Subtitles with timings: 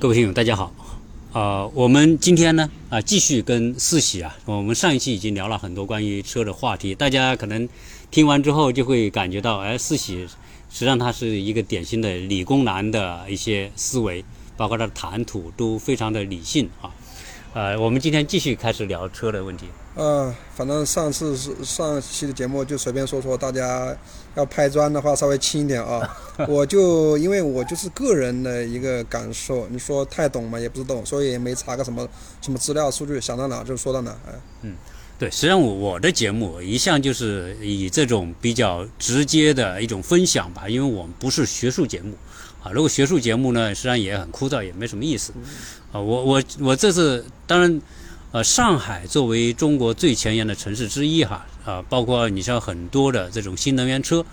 [0.00, 0.72] 各位听友，大家好。
[1.32, 7.68] 啊、我们今天呢啊继续跟四喜啊，我们上一期已经聊了很多关于车的话题，大家可能
[8.08, 10.24] 听完之后就会感觉到，哎，四喜
[10.70, 14.24] 实际上他是一个典型的理工男的一些思维，
[14.56, 16.94] 包括他的谈吐都非常的理性啊。
[17.52, 19.66] 呃，我们今天继续开始聊车的问题。
[19.98, 23.92] 呃，反正上次是上期的节目就随便说说，大家
[24.36, 26.08] 要拍砖的话稍微轻一点啊。
[26.46, 32.08] 我就因为我就是个人的一个感受，你说太懂嘛也不是懂，所以也没查个什么
[32.40, 34.16] 什么资料数据，想到哪就说到哪。
[34.28, 34.70] 哎，
[35.18, 42.14] 对，实际上我我的节目一向就是以这种比较直接的一种分享吧，因为我们不是学术节目
[42.62, 42.70] 啊。
[42.70, 45.32] 如果学术节目呢，实际上也很枯燥，也没什么意思
[45.90, 45.98] 啊。
[45.98, 47.82] 我我我这次当然，
[48.30, 54.24] 呃，上海作为中国最前沿的城市之一哈啊，包括你像很多的这种新能源车，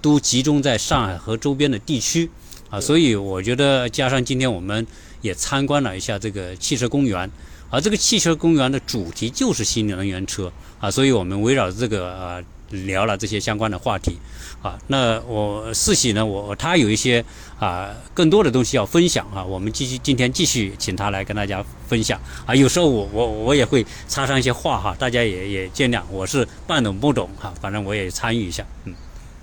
[0.00, 2.30] 都集中在上海和周边的地区
[2.70, 4.86] 啊，所以我觉得加上今天我们
[5.20, 7.30] 也参观了一下这个汽车公园。
[7.68, 14.16] 而这个汽车公园的主题就是新能源车啊，所以我们围绕这个呃聊了这些相关的话题
[14.62, 14.78] 啊。
[14.86, 17.24] 那我四喜呢，我他有一些
[17.58, 22.54] 啊更多的东西要分享啊，我们继续今天继续请他来跟大家分享啊。
[22.54, 28.94] 有时候我我我也会插上一些话哈，大家也也见谅，我是半懂不懂哈，反正我也参与一下，嗯。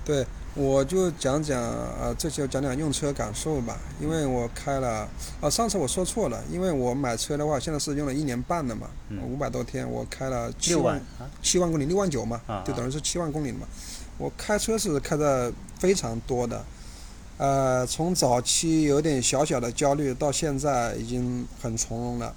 [0.06, 3.78] 对，我就讲讲啊，这就讲讲用车感受吧。
[4.02, 5.08] 因为我开了
[5.40, 8.88] 啊，上次我说错了，因为我买车的话，现在是用了一年半了嘛，
[9.24, 13.68] 五百多天，我开了七万啊七万公里，六万九嘛啊，就等于是七万公里了嘛。
[14.20, 16.66] 我开车是开的非常多的，
[17.38, 22.36] 呃，从早期有点小小的焦虑，到现在已经很从容了。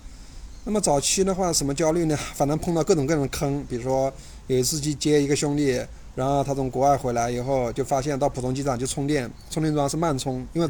[0.64, 2.16] 那么早期的话，什么焦虑呢？
[2.36, 4.12] 反正碰到各种各种的坑，比如说
[4.46, 10.68] 有一次去接一个兄弟，然后他从国外回来以后，就发现到浦东机场去充电，充电桩是慢充，因为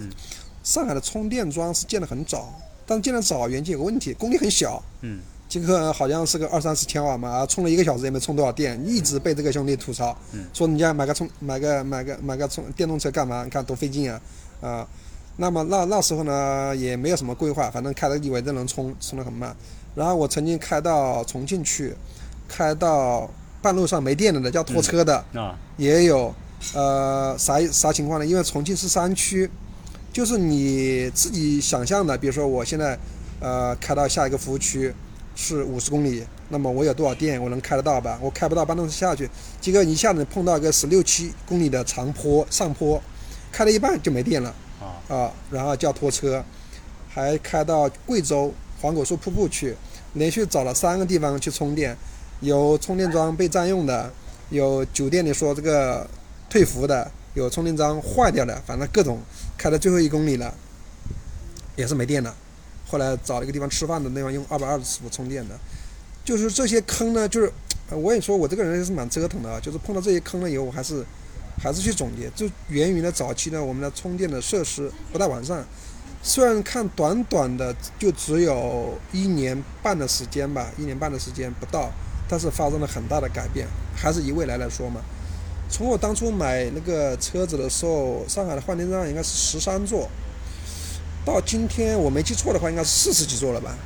[0.62, 2.50] 上海的充电桩是建得很早，
[2.86, 4.82] 但是建得早原件有个问题，功率很小。
[5.02, 5.20] 嗯。
[5.53, 10.16] 这个好像是个二三十千瓦嘛，啊充了一个小时也没充多少电，一直被这个兄弟吐槽，
[10.54, 13.44] 说你家买个充买个买个买个充电动车干嘛？
[13.44, 14.21] 你看多费劲啊，
[14.62, 14.88] 啊，
[15.37, 19.54] 那么那那时候呢也没有什么规划，反正开了以为这能充，充得很慢。
[19.94, 21.94] 然后我曾经开到重庆去，
[22.49, 26.34] 开到半路上没电了的，叫拖车的，啊也有，
[26.72, 28.25] 呃，啥啥情况呢？
[28.25, 29.50] 因为重庆是山区，
[30.10, 32.99] 就是你自己想象的，比如说我现在，
[33.41, 34.94] 呃，开到下一个服务区
[35.34, 38.19] 是五十公里，那么我有多少电，我能开得到吧？
[38.20, 39.28] 我开不到，半路下去，
[39.60, 43.03] 结果一下子碰到一个十六七公里的长坡上坡，
[43.50, 46.44] 开了一半就没电了，啊啊，然后叫拖车，
[47.09, 49.75] 还开到贵州黄果树瀑布去，
[50.15, 51.97] 连续找了三个地方去充电，
[52.41, 54.12] 有充电桩被占用的，
[54.50, 56.06] 有酒店里说这个
[56.50, 59.19] 退服的，有充电桩坏掉的，反正各种
[59.56, 60.53] 开到最后一公里了，
[61.76, 62.34] 也是没电了。
[62.92, 65.58] 后来找了一个地方吃饭的地方用二百二十伏充电的，
[66.22, 67.50] 就是这些坑呢，就是
[67.88, 71.02] 呃我也说我这个人是蛮折腾的啊，就是碰到这些坑了以后，我还是
[71.58, 75.64] 还是去总结，就源于呢早期呢我们的充电的设施不太完善。
[76.22, 81.91] 虽然看短短的就只有一年半的时间吧，一年半的时间不到，
[82.28, 83.66] 但是发生了很大的改变。
[83.97, 85.00] 还是以未来来说嘛，
[85.70, 90.08] 从我当初买那个车子的时候，上海的换电站应该是十三座，
[91.25, 93.77] 到今天我没记错的话，应该是四十几座了吧？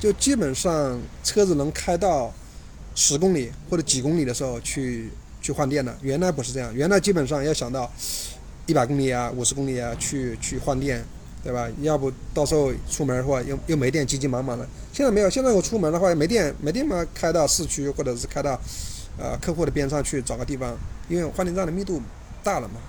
[0.00, 2.32] 就基本上车子能开到
[2.94, 5.96] 十公里或者几公里的时候去去换电了。
[6.00, 7.90] 原来不是这样，原来基本上要想到
[8.66, 11.04] 一百公里啊、五十公里啊去去换电，
[11.42, 11.68] 对吧？
[11.82, 14.66] 要不到时候出门的话又又没电，急急忙忙的。
[14.92, 18.58] 现在没有，现在我出门的话没电，没电嘛，开到市区或者是开到
[19.18, 20.76] 呃客户的边上去找个地方，
[21.08, 22.00] 因为换电站的密度
[22.42, 22.80] 大了嘛。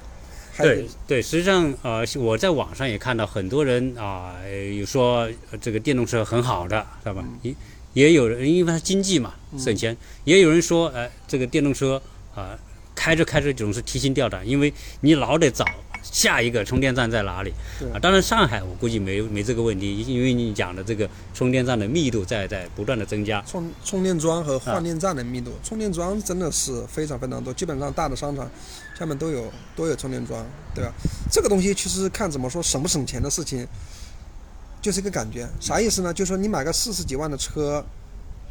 [0.63, 7.23] 对对，实际上呃，我在网上也看到很多人啊、呃有说呃这个电动车很好的，知道吧？
[7.43, 7.53] 也
[7.93, 12.01] 也有人因为它经济嘛，省钱，也有人说，呃，这个电动车
[12.35, 12.57] 啊、
[12.93, 15.65] 开着开着总是提心吊胆，因为你老得找
[16.11, 17.99] 下一个充电站在哪里对啊。
[17.99, 23.41] 当然，上海我估计没没这个问题，因为你讲的这个充电站的密度在在不断的增加。
[23.47, 28.49] 充充电桩和换电站的密度，充电桩真的是非常非常多，基本上大的商场
[28.97, 30.91] 下面都有都有充电桩，对吧？
[31.31, 33.67] 这个东西其实看怎么说省不省钱的事情，
[34.81, 35.47] 就是一个感觉。
[35.59, 36.13] 啥意思呢？
[36.13, 37.85] 就是说你买个四十几万的车，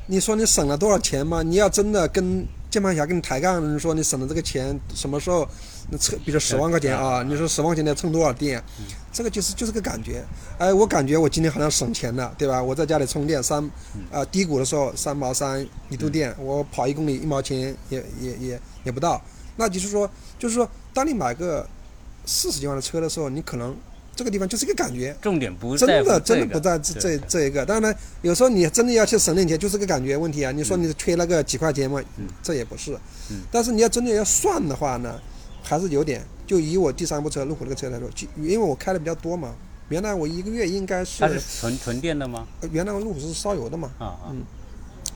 [0.06, 1.42] 你说你省了多少钱吗？
[1.42, 5.46] 你要真的跟键盘侠跟你抬杠，你说你省的这个钱什么时候？
[5.88, 8.60] 那车比如十万块钱啊，你说十万块钱得充多少电？
[9.12, 10.24] 这个就是就是个感觉。
[10.58, 12.60] 哎，我感觉我今天好像省钱了，对吧？
[12.60, 13.70] 我在家里充电三，
[14.10, 17.56] 呃，低谷的时候三毛三一度电，我跑一公里一毛钱
[17.88, 19.22] 也也也也不到。
[19.54, 21.64] 那就是说，就是说，当你买个
[22.24, 23.74] 四十几万的车的时候，你可能
[24.16, 27.64] 这个地方就是一个感觉，重点不真的真的不在这这这一个。
[27.64, 30.50] 当然，有时候你真的要去省点钱，就是个感觉问题啊。
[30.50, 32.92] 你说你缺那个几块钱嘛，嗯这也不是
[33.30, 33.42] 嗯。
[33.52, 35.20] 但是你要真的要算的话呢，
[35.62, 36.24] 还是有点。
[36.46, 39.52] 就以我第三部车路虎这个车来说，就因为我开的比较多嘛，
[39.88, 42.46] 原来我一个月应该是它，是纯纯电的吗？
[42.60, 44.44] 呃原来我路虎是烧油的嘛，啊啊，嗯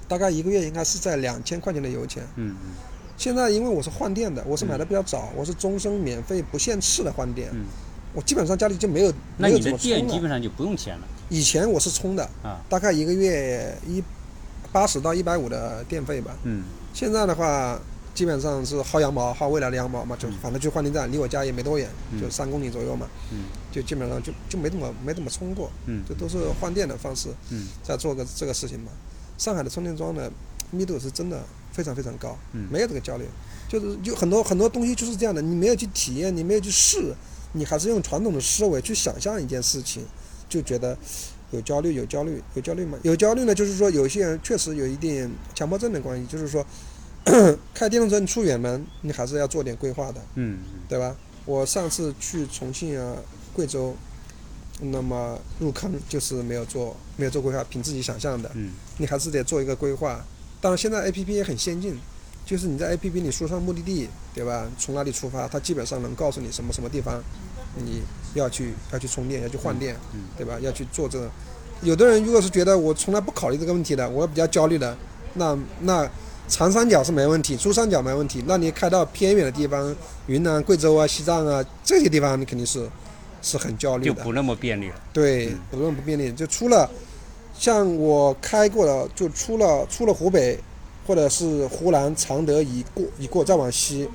[0.08, 2.23] 大概一个月应该是在两千块钱的油钱。
[2.35, 2.75] 嗯嗯
[3.17, 7.64] 现在因为我是换电的，我是买的比较早，我是终身免费不限次的换电，嗯，
[8.12, 9.71] 我基本上家里就没有那你的。
[9.79, 11.07] 电基本上就不用钱了。
[11.29, 14.03] 以前我是充的，啊，大概一个月一
[14.73, 16.37] 八十到一百五的电费吧。
[16.45, 16.65] 嗯。
[16.93, 17.79] 现在的话，
[18.12, 20.35] 基本上是薅羊毛，薅未来的羊毛嘛，就嗯。
[20.43, 22.21] 反正去换电站，离我家也没多远，嗯。
[22.21, 23.45] 就三公里左右嘛，嗯。
[23.71, 26.03] 就基本上就就没怎么没怎么充过，嗯。
[26.09, 27.69] 这都是换电的方式嗯。
[27.83, 28.91] 在做个这个事情嘛。
[29.39, 30.31] 上海的充电桩的
[30.71, 31.41] 密度是真的
[31.73, 32.67] 非常非常高，嗯。
[32.71, 33.25] 没有这个焦虑，
[33.69, 37.15] 就是有很多很多东西就是这样的，你没有去体验，你没有去试，
[37.52, 40.05] 你还是用传统的思维去想象一件事情，
[40.49, 40.97] 就觉得
[41.50, 42.99] 有焦虑，有焦虑，有焦虑吗？
[43.02, 46.64] 有焦虑呢，就是说有些人确实有一定强迫症的关系，就是说
[47.75, 50.58] 开电动车你出远门，你还是要做点规划的，嗯
[50.88, 51.17] 对吧？
[51.44, 53.17] 我上次去重庆啊、
[53.52, 53.94] 贵州，
[54.81, 60.25] 那么入坑就是没有做没有做规划，凭自己想象的，嗯你还是得做一个规划。
[60.61, 61.99] 当然，现在 A P P 也很先进，
[62.44, 64.66] 就是你在 A P P 里输上目的地，对吧？
[64.78, 67.22] 从哪里出发，它基本上能告诉你什么什么地方
[67.76, 68.02] 你
[68.34, 70.58] 要去要去充电，要去换电，嗯对吧？
[70.60, 71.31] 要去做这个。
[71.82, 74.96] 有的人如果是觉得我从来不考虑这个问题的，我比较焦虑的，
[75.34, 76.10] 那那
[76.48, 78.42] 长三角是没问题，珠三角没问题。
[78.46, 79.94] 那你开到偏远的地方，
[80.26, 82.87] 云南、贵州啊、西藏啊这些地方，你肯定是
[83.40, 84.14] 是很焦虑的。
[84.14, 84.94] 就不那么便利了。
[85.12, 86.90] 对嗯，不用不便利，就出了，
[87.56, 90.58] 像我开过的，就出了出了湖北，
[91.11, 94.09] 或者是湖南常德已过已过再往西，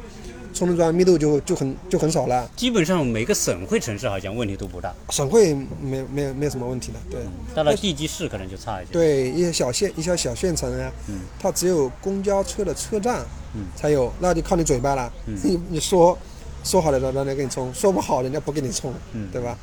[0.53, 7.19] 充电桩密度就就很就很少了，基本上每个省会城市好像问题都不大，省会没没没什么问题的，对。
[7.53, 8.93] 到了地级市可能就差一些。
[8.93, 11.19] 对一些小县一些小县城啊，嗯。
[11.37, 13.25] 它只有公交车的车站
[13.55, 13.65] 嗯。
[13.75, 15.11] 才有，那就靠你嘴巴了。
[15.25, 15.37] 嗯。
[15.43, 16.17] 你 你说
[16.63, 19.27] 说好了，让人家给你充；说不好，人家不给你充，嗯。
[19.33, 19.57] 对吧？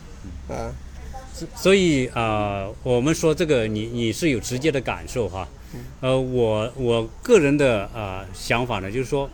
[0.51, 0.71] 啊，
[1.57, 5.49] 所以啊、呃我们说这个你你是有直接的感受哈，
[6.01, 9.29] 呃，我我个人的啊、呃想法呢，就是说，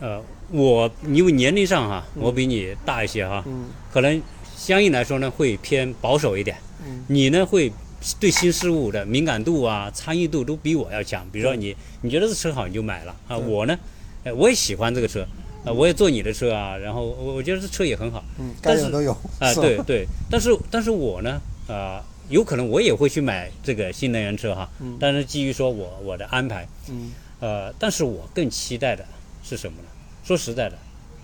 [0.00, 3.66] 呃，我因为年龄上哈，我比你大一些哈，嗯。
[3.92, 4.22] 可能
[4.56, 6.56] 相应来说呢会偏保守一点，
[6.86, 7.04] 嗯。
[7.08, 7.72] 你呢会
[8.20, 11.26] 对新事物的敏感度啊、参与度都比我要强。
[11.32, 13.78] 比如说你你觉得这车好你就买了啊，我呢，
[14.24, 15.26] 呃，我也喜欢这个车。
[15.64, 27.10] 啊，我也坐你的车啊，然后我我觉得这车也很好，嗯，但是该有都有啊， 是对对，但是但是我呢，呃，有可能我也会去买这个新能源车哈，嗯但是基于说我我的安排，嗯
[27.40, 29.04] 呃，但是我更期待的
[29.42, 29.88] 是什么呢？
[30.24, 30.78] 说实在的，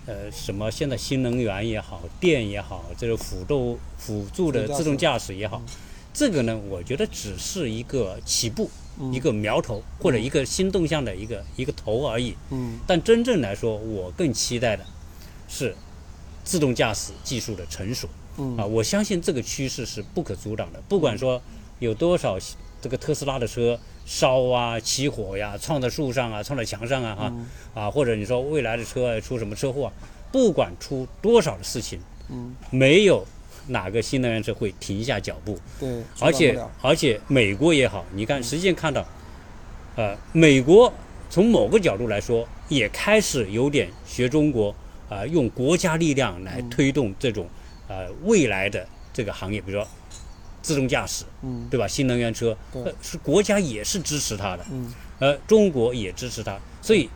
[0.07, 5.61] 呃，什么现在新能源也好，电也好，这个辅助辅助的自动驾驶也好，
[6.13, 8.69] 这个呢，我觉得只是一个起步，
[8.99, 12.35] 嗯一个苗头或者一个新动向的一个一个头而已。
[12.49, 14.83] 嗯但真正来说，我更期待的
[15.47, 15.75] 是
[16.43, 18.09] 自动驾驶技术的成熟。
[18.37, 18.57] 嗯。
[18.57, 20.81] 啊，我相信这个趋势是不可阻挡的。
[20.87, 21.41] 不管说
[21.79, 22.37] 有多少
[22.81, 27.47] 这个特斯拉的车烧啊、起火呀、撞在树上啊、撞在墙上啊，哈、嗯。
[27.73, 29.93] 啊，或者你说未来的车出什么车祸啊，
[30.31, 31.99] 不管出多少的事情，
[32.29, 33.25] 嗯，没有
[33.67, 35.57] 哪个新能源车会停下脚步。
[35.79, 39.03] 对，而且而且美国也好，你看实际上看到，
[39.95, 40.93] 呃，美国
[41.29, 44.75] 从某个角度来说，也开始有点学中国，
[45.09, 46.69] 啊、用国家力量来嗯。
[46.69, 47.47] 推动这种
[47.87, 49.87] 呃未来的这个行业，比如说
[50.61, 51.87] 自动驾驶，嗯对吧？
[51.87, 57.09] 新能源车，对呃，是国家也是支持它的，嗯呃，中国也支持它，所以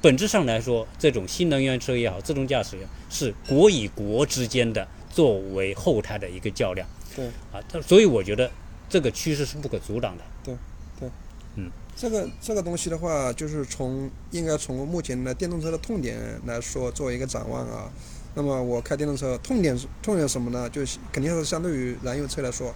[0.00, 6.86] 本质上来说，这种新能源车也好，自动驾驶也好，是国与国之间的作为后台的一个较量。
[7.16, 8.50] 对啊，它所以我觉得
[8.88, 10.24] 这个趋势是不可阻挡的。
[10.44, 10.56] 对，
[11.00, 11.10] 对，
[11.56, 17.90] 嗯这个这个东西的话，就是从应该从目前的电动车的痛点来说，作为一个展望啊。
[18.34, 20.68] 那么我开电动车痛点是痛点什么呢？
[20.70, 22.74] 就是肯定是相对于燃油车来说，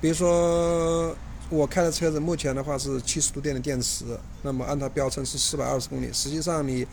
[0.00, 1.14] 比如说
[1.48, 4.04] 我开的车子目前的话是七十度电的电池，
[4.42, 6.86] 那么按它标称是四百二十公里，实际上你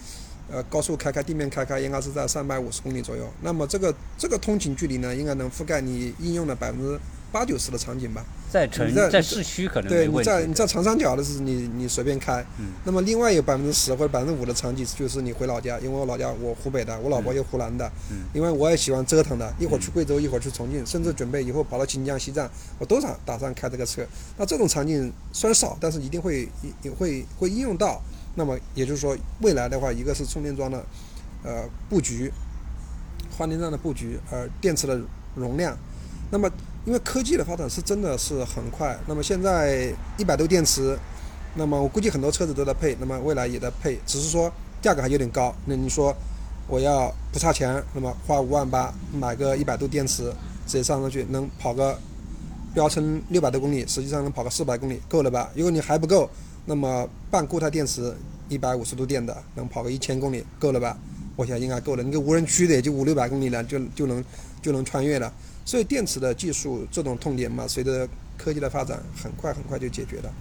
[0.51, 3.27] 呃高速开开、地面开开应该是在三百五十公里左右。
[3.42, 7.00] 那么这个这个通勤距离呢，应该能覆盖你应用的百分之
[7.32, 8.25] 八九十的场景吧。
[8.50, 10.54] 在城你在在市区可能对，你在你。
[10.54, 22.50] 在长三角的是你你随便开，嗯那么另外有百分之十或者百分之五的场景就是你回老家，因为我老家我湖北的，我老婆又湖南的，嗯因为我也喜欢折腾的，一会儿去贵州，一会儿去重庆，甚至准备以后跑到新疆、西藏，
[22.80, 24.01] 我都想打算开这个车。
[24.38, 26.48] 那这种场景虽然少，但是一定会
[26.82, 28.01] 也会会应用到。
[28.38, 30.86] 那么也就是说，未来的话，一个是充电桩的
[31.44, 32.32] 呃布局，
[33.36, 35.01] 换电站的布局，而电池的
[35.34, 35.75] 容量。
[36.29, 36.48] 那么
[36.86, 40.96] 因为科技的发展是真的是很快，那么现在一百度电池，
[41.56, 44.53] 那么我估计很多车子都在配，那么未来也在配，只是说
[44.84, 45.51] 价格还有点高。
[45.65, 46.15] 那你说
[46.67, 50.32] 我要不差钱，那么花五万八买个一百度电池，
[50.67, 51.98] 直接上上去能跑个
[52.75, 55.50] 标称六百多公里，实际上能跑个四百公里，够了吧？
[55.56, 56.29] 如果你还不够，
[56.68, 58.14] 那么半固态电池
[58.50, 60.96] 一百五十度电的能跑个一千公里，够了吧？
[61.36, 62.04] 我想应该够了。
[62.04, 64.24] 那个无人区的也就五六百公里了，就就能
[64.62, 65.34] 就能穿越了。
[65.66, 68.08] 所以电池的技术这种痛点嘛，随着
[68.38, 70.34] 科技的发展，很快很快就解决了。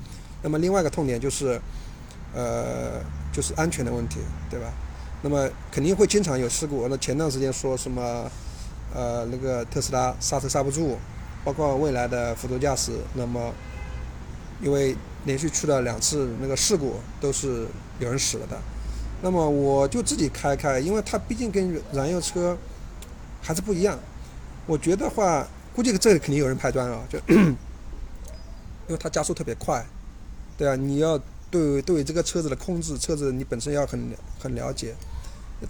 [0.42, 1.60] 那么另外一个痛点就是，
[2.34, 3.00] 呃，
[3.32, 4.18] 就是安全的问题，
[4.50, 4.72] 对吧？
[5.22, 6.86] 那么肯定会经常有事故。
[6.88, 8.30] 那前段时间说什么，
[8.94, 10.98] 呃，那个特斯拉刹车刹不住，
[11.44, 13.52] 包括未来的辅助驾驶，那么
[14.60, 17.66] 因为连续出了两次那个事故，都是
[17.98, 18.58] 有人死了的。
[19.22, 22.56] 那么我就自己开开，因为它毕竟跟燃油车
[23.40, 23.98] 还是不一样。
[24.66, 27.56] 我觉得话，估计这里肯定有人拍砖啊，就 因
[28.88, 29.84] 为它加速特别快，
[30.56, 31.18] 对啊，你要
[31.50, 34.94] 对对这个车子的控制，车子你本身要很很了解，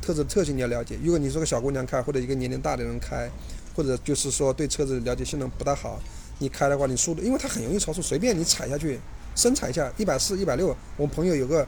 [0.02, 0.98] 车子特性你要了解。
[1.02, 3.30] 如果你是个小姑娘开，或者一个年龄大的人开，
[3.74, 6.00] 或者就是说对车子了解性能不大好，
[6.38, 9.00] 你开的话，你速度，因为它很容易超速，随便你踩下去，
[9.34, 10.76] 深踩一下，一百四、一百六。
[10.96, 11.66] 我朋友有个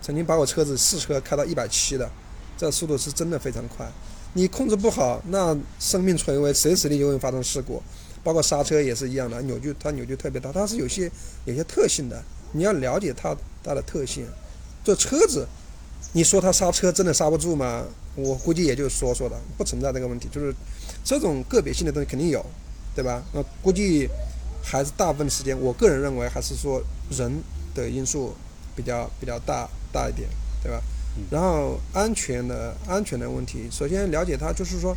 [0.00, 2.10] 曾经把我车子试车开到一百七的，
[2.56, 3.90] 这速度是真的非常快。
[4.34, 7.82] 你控制不好，那生命垂危，随时你就会发生事故。
[8.24, 11.10] 包括刹车也是一样的，扭矩它扭矩特别大，它是有些
[11.44, 14.24] 有些特性的，你要了解它它的特性。
[14.84, 15.46] 这车子，
[16.12, 17.84] 你说它刹车真的刹不住吗？
[18.14, 20.28] 我估计也就说说的，不存在这个问题。
[20.30, 20.54] 就是
[21.04, 22.44] 这种个别性的东西肯定有，
[22.94, 23.22] 对吧？
[23.32, 24.08] 那估计
[24.62, 27.42] 还是大部分时间，我个人认为还是说人
[27.74, 28.34] 的因素
[28.76, 30.28] 比较比较大大一点，
[30.62, 30.80] 对吧？
[31.30, 34.96] 然后安全的安全的问题，首先了解它，就是说，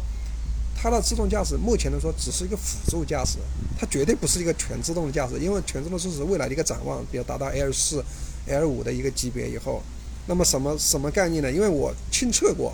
[0.75, 3.37] 它的自动驾驶目前来说只是一个辅助驾驶，
[3.77, 8.03] 它绝对不是一个全自动的驾驶，因为全自动是指未来的一个展望，比如达到 L 四、
[8.47, 9.81] L 五的一个级别以后，
[10.27, 11.51] 那么什么什么概念呢？
[11.51, 12.73] 因为我亲测过，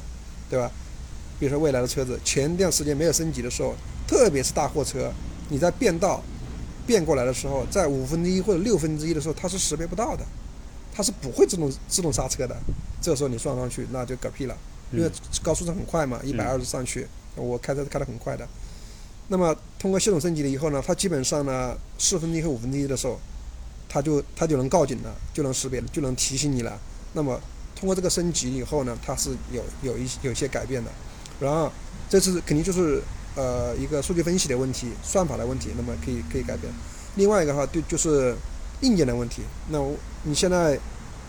[0.49, 0.71] 对吧？
[1.39, 3.73] 比如说未来的车子前段时间没有升级的时候，
[4.11, 5.09] 特别是大货车，
[5.47, 6.21] 你在变道
[6.85, 10.25] 变过来的时候，在五分之一或者六分之一的时候，它是识别不到的。
[10.93, 12.53] 它是不会自动自动刹车的，
[13.01, 14.57] 这个时候你撞上去那就嗝屁了，
[14.91, 15.09] 因为
[15.41, 18.45] 高速上很快嘛，一百二十上去，我开车开得很快的。
[19.29, 23.17] 那么通过系统升级了以后呢，它基本上呢四分之一和五分之一的时候，
[23.87, 26.77] 它就它就能告警了，就能识别，就能提醒你了。
[27.13, 27.39] 那么
[27.73, 30.91] 通过这个升级以后呢，它是有有一有一些改变的。
[31.39, 31.71] 然后
[32.09, 33.01] 这次肯定就是
[33.35, 36.71] 呃一个数据分析的问题，算法的问题，那么可以可以改变。
[37.15, 38.35] 另外一个哈，对就是
[38.81, 39.95] 硬件的问题，那我。
[40.23, 40.79] 你现在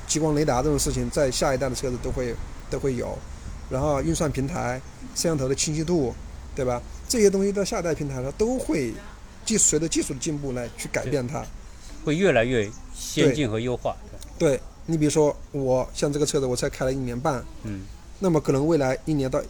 [0.07, 2.35] 激光雷达这种事情，在下一代的车子都会
[2.71, 3.17] 都会有，
[3.71, 4.79] 然后运算平台、
[5.15, 6.15] 摄像头的清晰度，
[6.55, 6.79] 对吧？
[7.09, 8.93] 这些东西在下一代平台它都会
[9.47, 11.43] 技随着技术的进步来去改变它，
[12.05, 13.97] 会越来越先进和优化。
[14.39, 17.81] 对，你比如说我像这个车子，我才开了一年半，嗯，
[18.19, 19.43] 那么可能未来一年到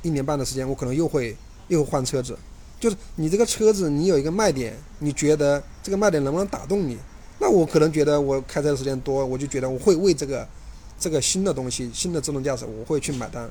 [0.00, 1.36] 一年半的时间，我可能又会
[1.68, 2.36] 又换车子。
[2.80, 6.96] 就是你这个车子，你有一个卖点，你觉得这个卖点能不能打动你？
[7.40, 10.46] 那我可能觉得我开车的时间多，我就觉得我会为这个
[10.98, 13.48] 这个新的东西、新的自动驾驶，我会去买单，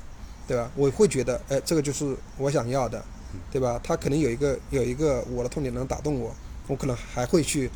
[0.48, 0.72] 对吧？
[0.76, 3.04] 我会觉得，哎，这个就是我想要的，
[3.52, 3.80] 对吧？
[3.84, 6.34] 它可能有一个有一个我的痛点能打动我，
[6.68, 7.70] 我可能还会去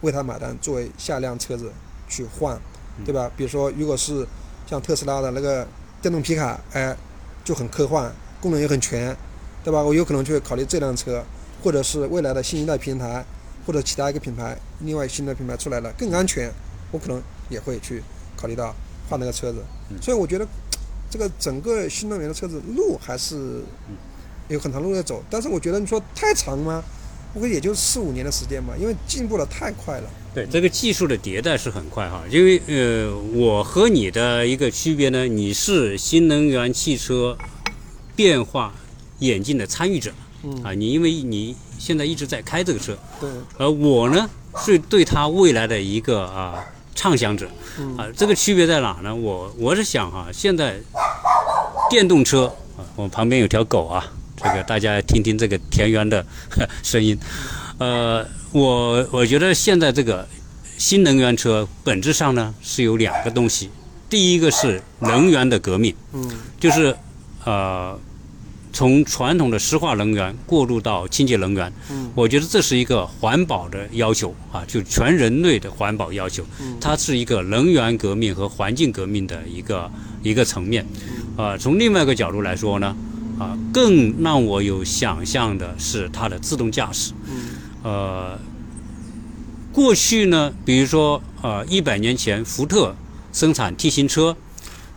[0.00, 1.70] 为它买单，作为下一辆车子
[2.08, 2.58] 去换，
[3.04, 3.30] 对吧？
[3.36, 4.26] 比如说，如果是
[4.66, 5.66] 像特斯拉的那个
[6.02, 6.96] 电动皮卡，哎，
[7.44, 9.16] 就很科幻，功能也很全，
[9.66, 9.82] 对吧？
[9.82, 11.24] 我有可能去考虑这辆车，
[11.60, 13.26] 或者是未来的新一代平台。
[13.66, 16.48] 或者其他一个品牌，另外新的品牌出来了更安全，
[16.92, 18.00] 我可能也会去
[18.36, 18.72] 考虑到
[19.08, 19.58] 换那个车子。
[20.00, 20.46] 所以我觉得
[21.10, 23.64] 这个整个新能源的车子路还是
[24.46, 25.20] 有很长路要走。
[25.28, 26.80] 但是我觉得你说太长吗？
[27.34, 30.08] 不过也就四五年的时间嘛，因为进步的太快了。
[30.32, 32.22] 对，这个技术的迭代是很快哈。
[32.30, 37.36] 因为呃，我和你的一个区别呢，你是新能源汽车
[38.14, 38.72] 变化
[39.20, 40.12] 演进的参与者。
[40.62, 46.62] 啊，你因为你现在一直在开这个车，对，而我呢是对它未来的一个啊
[46.94, 47.48] 畅想者，
[47.96, 49.12] 啊，这个区别在哪呢？
[49.12, 50.76] 我我是想哈，现在
[51.90, 52.44] 电动车
[52.76, 54.06] 啊，我旁边有条狗啊，
[54.36, 56.24] 这个大家听听这个田园的
[56.84, 57.18] 声音，
[57.78, 60.28] 呃，我我觉得现在这个
[60.78, 63.68] 新能源车本质上呢是有两个东西，
[64.08, 66.30] 第一个是能源的革命，嗯，
[66.60, 66.94] 就是
[67.44, 67.98] 呃。
[68.76, 79.90] 从传统的石化能源过渡到清洁能源，嗯，我觉得这是一个环保的要求啊，就全人类的环保要求，嗯，它是一个能源革命和环境革命的一个
[80.22, 80.84] 一个层面，
[81.38, 82.94] 啊，从另外一个角度来说呢，
[83.38, 87.14] 啊，更让我有想象的是它的自动驾驶。
[87.30, 87.32] 嗯。
[87.82, 88.38] 呃，
[89.72, 92.94] 过去呢，比如说呃，一百年前福特
[93.32, 94.36] 生产 T 型车，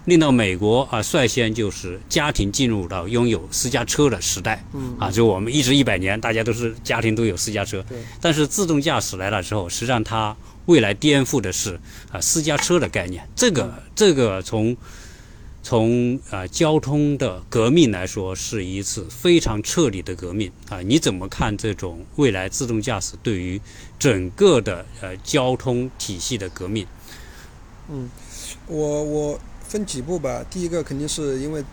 [0.09, 4.65] 令到美国啊、率先就是家庭进入到拥有私家车的时代。
[4.73, 7.81] 嗯啊，就我们一直一百年，大家都是家庭都有私家车。
[7.87, 10.35] 对但是自动驾驶来了之后，实际上它
[10.65, 11.79] 未来颠覆的是
[12.11, 13.25] 啊、私家车的概念。
[13.35, 14.75] 这个这个从
[15.61, 20.81] 从啊、交通的革命来说，是一次非常彻底的革命啊！
[20.81, 23.61] 你怎么看这种未来自动驾驶对于
[23.99, 26.87] 整个的呃交通体系的革命？
[27.91, 28.09] 嗯，
[28.67, 29.39] 我我
[29.69, 30.43] 分几步吧。
[30.49, 31.63] 第一个肯定是因为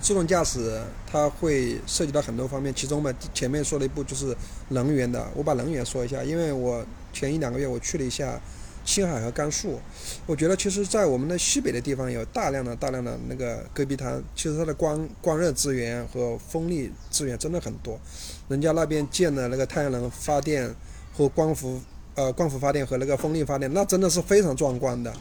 [0.00, 4.34] 自动驾驶它会涉及到很多方面，其中嘛前面说了一步就是
[4.70, 8.40] 能源的，我把能源说一下，因为我前一两个月我去了一下
[8.82, 9.78] 青海和甘肃，
[10.24, 18.00] 我觉得其实，在我们的西北的地方有大量的大量的那个戈壁滩，其实它的光光热资源和风力资源真的很多，
[18.48, 20.74] 人家那边建的那个太阳能发电
[21.12, 21.78] 和光伏
[22.14, 25.12] 呃光伏发电和那个风力发电，那真的是非常壮观的。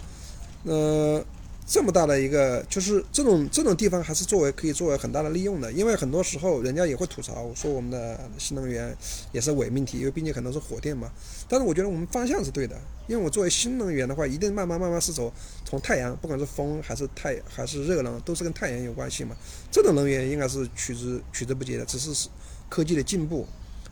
[0.63, 1.23] 呃，
[1.71, 8.97] 这么大的一个，就是这种这种地方还是作为可以作为很大的利用的，因为很多时候人家也会吐槽说我们的新能源
[9.31, 11.11] 也是伪命题，因为毕竟很多是火电嘛。
[11.47, 15.31] 但是我觉得我们方向是对的，因为我作为新能源的话，一定慢慢慢慢是走
[15.63, 19.35] 从太阳，不管是风还是太还是热能，都是跟太阳有关系嘛。
[19.71, 22.27] 这种能源应该是取之取之不竭的，只是
[22.67, 23.45] 科技的进步。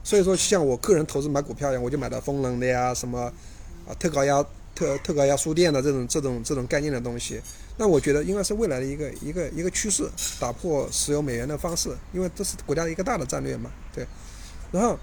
[0.03, 3.31] 所以说，像我个人投资买股票一样，我就买到风能的呀，什么
[3.87, 4.43] 啊特高压
[4.77, 7.41] 特特高压输电的这种这种这种概念的东西。
[7.77, 10.07] 那我觉得应该是未来的一个一个一个趋势，
[10.39, 14.05] 打破石油美元的方式，因为这是国家的一个大的战略嘛，对。
[14.71, 14.99] 然后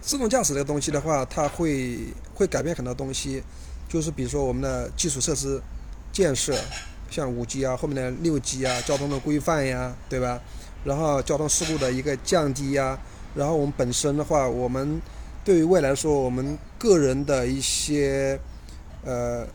[0.00, 1.98] 自动驾驶这个东西的话，它会
[2.34, 3.42] 会改变很多东西，
[3.88, 5.62] 就是比如说我们的基础设施
[6.12, 6.58] 建设，
[7.10, 10.40] 像五 G 啊，后面的六 G 啊，交通的规范呀，对吧？
[10.84, 12.98] 然后交通事故的一个降低呀，
[13.34, 15.00] 然后我们本身的话，我们
[15.44, 18.38] 对于未来说，我们个人的一些
[19.04, 19.46] 呃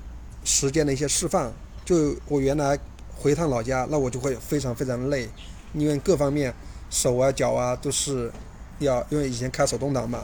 [0.44, 1.51] 时间的一些释放，
[1.83, 2.77] 就我原来
[3.16, 5.27] 回趟老家，那我就会非常非常累，
[5.74, 6.53] 因为各方面
[6.90, 8.31] 手啊脚啊都是
[8.79, 10.24] 要，因为以前开手动挡嘛，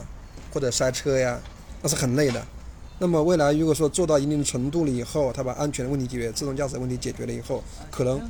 [0.52, 1.38] 或者塞车呀，
[1.82, 2.44] 那是很累的。
[3.00, 8.20] 那么未来如果说做到一定程度了以后，他把安全的问题解决，自动驾驶问题解决了以后，可能，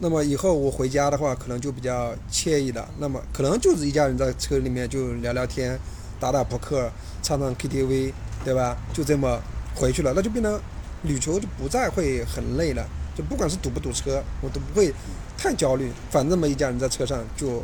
[0.00, 2.88] 那么以后我回家的话，可能就比较惬意了。
[2.98, 5.78] 那么可能就是一家人在车里面就聊聊天，
[6.18, 6.90] 打打扑克，
[7.22, 8.12] 唱唱 KTV，
[8.44, 8.76] 对吧？
[8.92, 9.40] 就这么
[9.74, 10.60] 回去了，那就变成
[11.02, 12.86] 旅途就不再会很累了。
[13.16, 14.92] 就不管是堵不堵车，我都不会
[15.36, 15.90] 太焦虑。
[16.10, 17.62] 反正嘛，一家人在车上就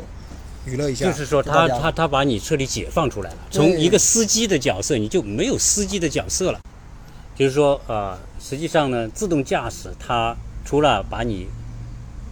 [0.65, 1.05] 娱乐一下。
[1.05, 6.59] 就是说他他他把你彻底解放出来了，从一个司机的角色，你就没有司机的角色了。
[7.35, 10.35] 就是说，呃，实际上呢，自动驾驶它
[10.65, 11.47] 除了把你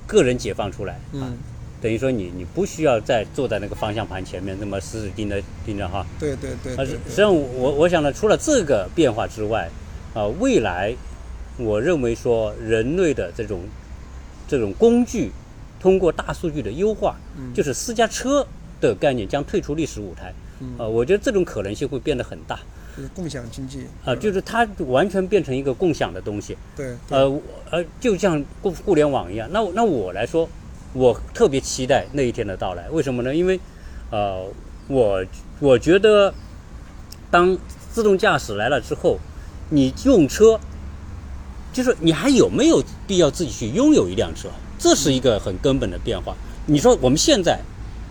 [0.05, 1.37] 个人解放出来，嗯，
[1.85, 6.03] 等于说你你不需要再坐在那个方向盘前面那么死死盯着盯着哈。
[6.19, 9.69] 对对对啊，对对实实际上我我想呢，除了这个变化之外，
[10.15, 10.95] 啊，未来
[11.59, 13.61] 我认为说人类的这种
[14.47, 15.31] 这种工具，
[15.79, 18.43] 通过大数据的优化，嗯就是私家车
[18.81, 20.33] 的概念将退出历史舞台。
[20.61, 22.59] 嗯啊，我觉得这种可能性会变得很大
[22.97, 26.57] 就是共享经济啊，就是它完全变成一个共享的东西。
[26.75, 29.47] 对对呃，我呃，就像互互联网一样。
[29.51, 30.49] 那那我来说，
[30.95, 32.89] 我特别期待那一天的到来。
[32.89, 33.35] 为什么呢？
[33.35, 33.59] 因为，
[34.11, 34.45] 呃，
[34.87, 35.23] 我
[35.59, 36.33] 我觉得，
[37.29, 37.57] 当
[37.91, 39.19] 自动驾驶来了之后，
[39.69, 40.57] 你用车，
[41.73, 44.47] 就是你还有没有必要自己去拥有一辆车？
[44.79, 46.33] 这是一个很根本的变化。
[46.65, 47.59] 你说我们现在，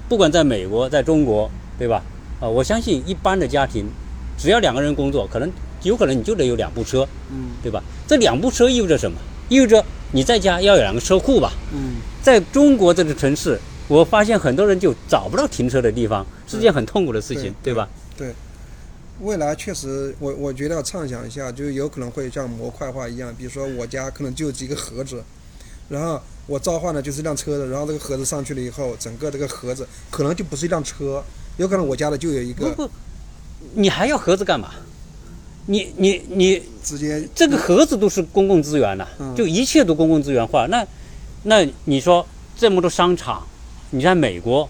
[0.06, 2.02] 不管在美国，在中国，对吧？
[2.40, 3.86] 啊、我相信一般的家庭，
[4.36, 5.50] 只要两个人工作，可能
[5.82, 7.08] 有可能你就得有两部车。
[7.30, 7.82] 嗯对吧？
[8.06, 9.16] 这两部车意味着什么？
[9.48, 11.50] 意味着你在家要有两个车库吧？
[11.72, 17.86] 嗯在中国这个城市，我发现很多人就找不到停车的地方，是件很痛苦的事情，对对吧？
[18.16, 18.34] 对。
[19.20, 25.22] 未来确实，我我觉得要畅想一下，就有可能会像模块化一样，比如说我家可能就几个盒子，
[25.90, 31.22] 然后我召唤的就是一辆车子，然后这个盒子上去了以后，整个这个盒子可能就不是一辆车，
[31.58, 32.90] 有可能我家的就有一个不不，
[33.74, 34.70] 你还要盒子干嘛？
[35.66, 40.66] 你你你直接这个盒子都是公共资源了，嗯就一切都公共资源化。
[40.66, 40.86] 那
[41.44, 42.26] 那你说
[42.56, 43.46] 这么多商场，
[43.90, 44.68] 你在美国，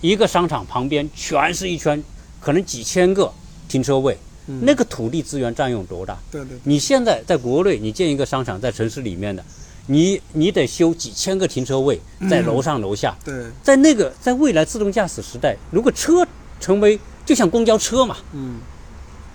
[0.00, 2.02] 一个商场旁边全是一圈，
[2.40, 3.32] 可能几千个
[3.68, 4.60] 停车位，嗯。
[4.62, 6.18] 那个土地资源占用多大？
[6.30, 9.42] 对对你现在在国内，你建一个商场在城市里面的，
[9.86, 16.26] 你你得修几千个停车位，在楼上楼下，对，在那个在未来自动驾驶时代，如果车
[16.60, 18.60] 成为就像公交车嘛，嗯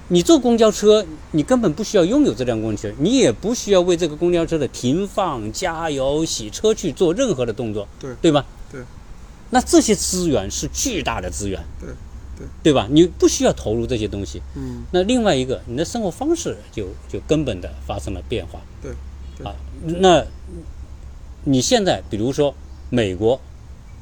[0.10, 8.46] 你坐公交车，你根本不需要拥有这辆公交车，你也不需要为这个公交车的停放、加油、洗车去做任何的动作，对对吧？
[8.72, 8.82] 对。
[9.50, 11.90] 那这些资源是巨大的资源，对
[12.38, 12.88] 对对吧？
[12.90, 14.42] 你不需要投入这些东西。
[14.56, 18.62] 嗯那另外一个，你的生活方式就就根本的发生了变化。
[18.82, 18.92] 对
[19.38, 20.26] 对啊，那
[21.44, 22.54] 你现在比如说
[22.90, 23.40] 美国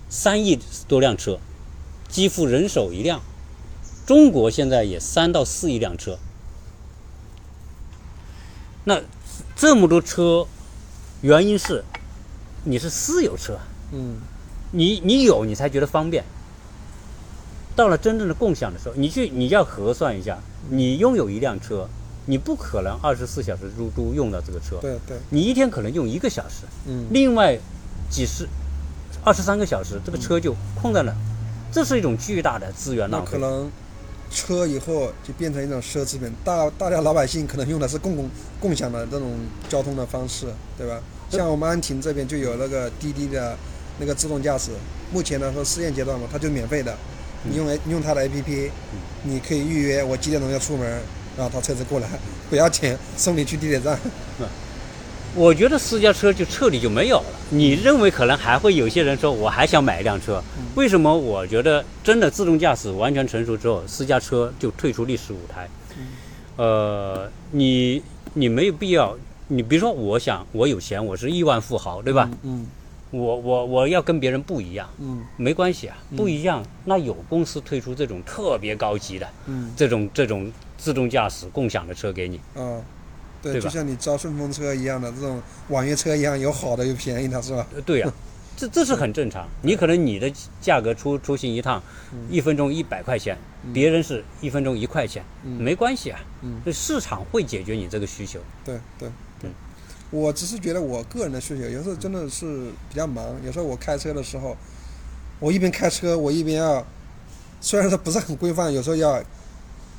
[0.10, 1.40] 三亿多辆车，
[2.08, 3.22] 几乎人手一辆，
[4.06, 6.18] 中国现在也三到四亿辆车。
[8.84, 9.02] 那
[9.56, 10.46] 这么多车，
[11.22, 11.84] 原因是
[12.64, 13.58] 你是私有车，
[13.92, 14.18] 嗯。
[14.72, 16.24] 你你有你才觉得方便。
[17.76, 20.38] 到了真正的共享的时候，你去你要核算一下，
[20.70, 21.88] 你拥有一辆车，
[22.26, 25.18] 你不可能二十四小时都都用到这个车，对对。
[25.30, 27.06] 你一天可能用一个小时，嗯。
[27.12, 27.58] 另外
[28.10, 28.48] 几十
[29.24, 31.14] 二十三个小时，这个车就空在那，
[31.72, 33.34] 这是一种巨大的资源浪费。
[33.34, 33.72] 可能
[34.32, 39.34] 车以后就变成一种奢侈品，大大家老百姓可能用的是共共共享的这种
[39.70, 41.00] 交通的方式，对吧？
[41.30, 43.58] 像我们安亭这边就有那个滴滴的
[44.00, 44.72] 那个自动驾驶，
[45.12, 46.96] 目前来说试验阶段嘛，它就免费的，
[47.44, 48.70] 你用你用它的 APP，
[49.24, 50.88] 你可以预约我几点钟要出门，
[51.38, 52.08] 然后它车子过来，
[52.50, 53.98] 不要钱，送你去地铁站。
[55.36, 57.26] 我觉得私家车就彻底就没有了。
[57.50, 60.42] 你认为可能还会有些人说，我还想买一辆车？
[60.76, 61.16] 为什么？
[61.16, 65.70] 我觉得真的自动驾驶完全成熟之后，私家车就退出历史舞台。
[66.56, 68.02] 呃，你
[68.34, 69.16] 你没有必要。
[69.48, 72.30] 你比如说，我想我有钱，我是亿万富豪，对吧？
[72.44, 72.66] 嗯
[73.12, 76.62] 我我我要跟别人不一样，嗯没关系啊，不一样。
[76.84, 82.82] 那有公司推出这种特别高级的嗯这种这种自动驾驶共享的车给你，啊，
[83.46, 87.68] 对，对吧就像你招顺风车一样的这种网约车一样，有好的有便宜的，是吧？
[87.76, 88.12] 呃对呀、
[88.58, 89.48] 这这是很正常。
[89.62, 91.82] 你可能你的价格出出行一趟，
[92.28, 93.38] 一分钟一百块钱，
[93.72, 96.20] 别人是一分钟一块钱，嗯没关系啊。
[96.42, 98.40] 嗯这市场会解决你这个需求。
[98.64, 99.08] 对对
[99.40, 99.54] 对嗯，
[100.10, 104.58] 我只是觉得我个人的需求，有时候真的是比较忙，有时候我开车的时候，
[105.40, 106.84] 我一边开车，我一边要，
[107.62, 109.22] 虽然说不是很规范，有时候要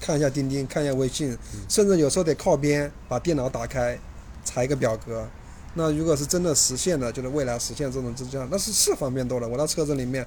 [0.00, 1.36] 看一下钉钉，看一下微信，
[1.68, 3.98] 甚至有时候得靠边把电脑打开，
[4.44, 5.26] 查一个表格。
[5.74, 9.46] 那如果是真的实现了，就是未来实现这种自动驾，那是是方便多了。
[9.48, 10.26] 我到车子里面，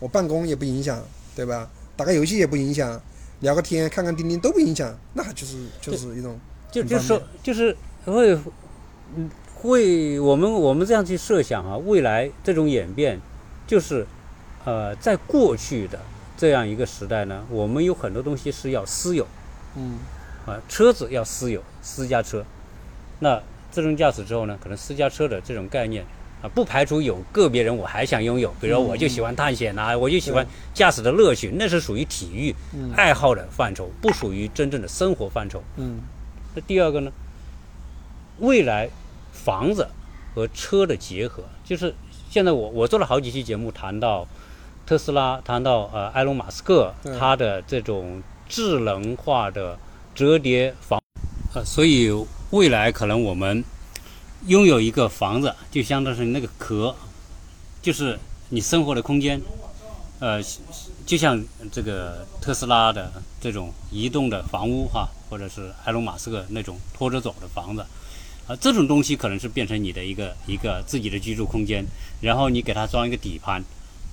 [0.00, 1.00] 我办公也不影响，
[1.36, 1.70] 对吧？
[1.96, 3.00] 打个游戏也不影响，
[3.40, 6.38] 聊个天、看看钉钉都不影响，那就是就是一种
[6.70, 8.36] 就就是说，就是会，
[9.16, 13.20] 嗯，会我们我们这样去设想啊，未来这种演变，
[13.66, 14.06] 就是，
[14.64, 16.00] 呃，在过去的
[16.38, 19.26] 这样一个时代呢，我们有很多东西是要私有。
[19.76, 19.98] 嗯。
[20.46, 22.42] 啊，车子要私有，私家车。
[23.18, 26.02] 那自动驾驶之后呢，可能私家车的这种概念
[26.40, 35.62] 啊，不排除有个别人我还想拥有，比如说我就喜欢探险呐、我就喜欢驾驶的乐趣，那是属于体育嗯爱好的范畴，不属于真正的生活范畴。
[35.76, 36.00] 嗯。
[36.54, 37.12] 那第二个呢，
[38.38, 38.88] 未来
[39.32, 39.86] 房子
[40.34, 41.94] 和车的结合，就是
[42.30, 44.26] 现在我我做了好几期节目，谈到
[44.88, 49.78] 特斯拉，谈到呃埃隆马斯克他的这种智能化的
[50.14, 50.98] 折叠房，
[51.52, 52.10] 呃，所以
[52.52, 53.62] 未来可能我们
[54.46, 56.96] 拥有一个房子，就相当于那个壳，
[57.82, 59.38] 就是你生活的空间，
[60.20, 60.42] 呃，
[61.04, 61.38] 就像
[61.70, 67.84] 这个特斯拉的这种移动的房屋哈，或者是埃隆马斯克那种拖着走的房子，
[68.46, 71.84] 啊、这种东西可能是变成你的一个一个自己的居住空间，
[72.22, 73.62] 然后你给它装一个底盘，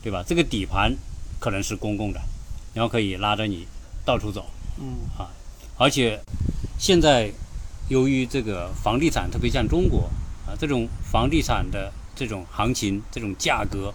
[0.06, 0.24] 对吧？
[0.24, 0.96] 这个底盘
[1.40, 2.22] 可能是公共的，
[2.76, 3.66] 然后可以拉着你
[4.06, 4.46] 到处走，
[4.78, 5.34] 嗯啊
[5.80, 6.22] 而且
[6.78, 7.32] 现在
[7.90, 10.08] 由于这个房地产，特别像中国
[10.46, 13.92] 啊，这种房地产的这种行情、这种价格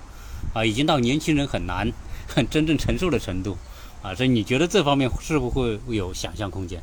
[0.53, 1.89] 啊，已经到年轻人很难
[2.27, 3.57] 很 真正承受的程度
[4.03, 6.83] 啊，所以你觉得这方面是不是会有想象空间？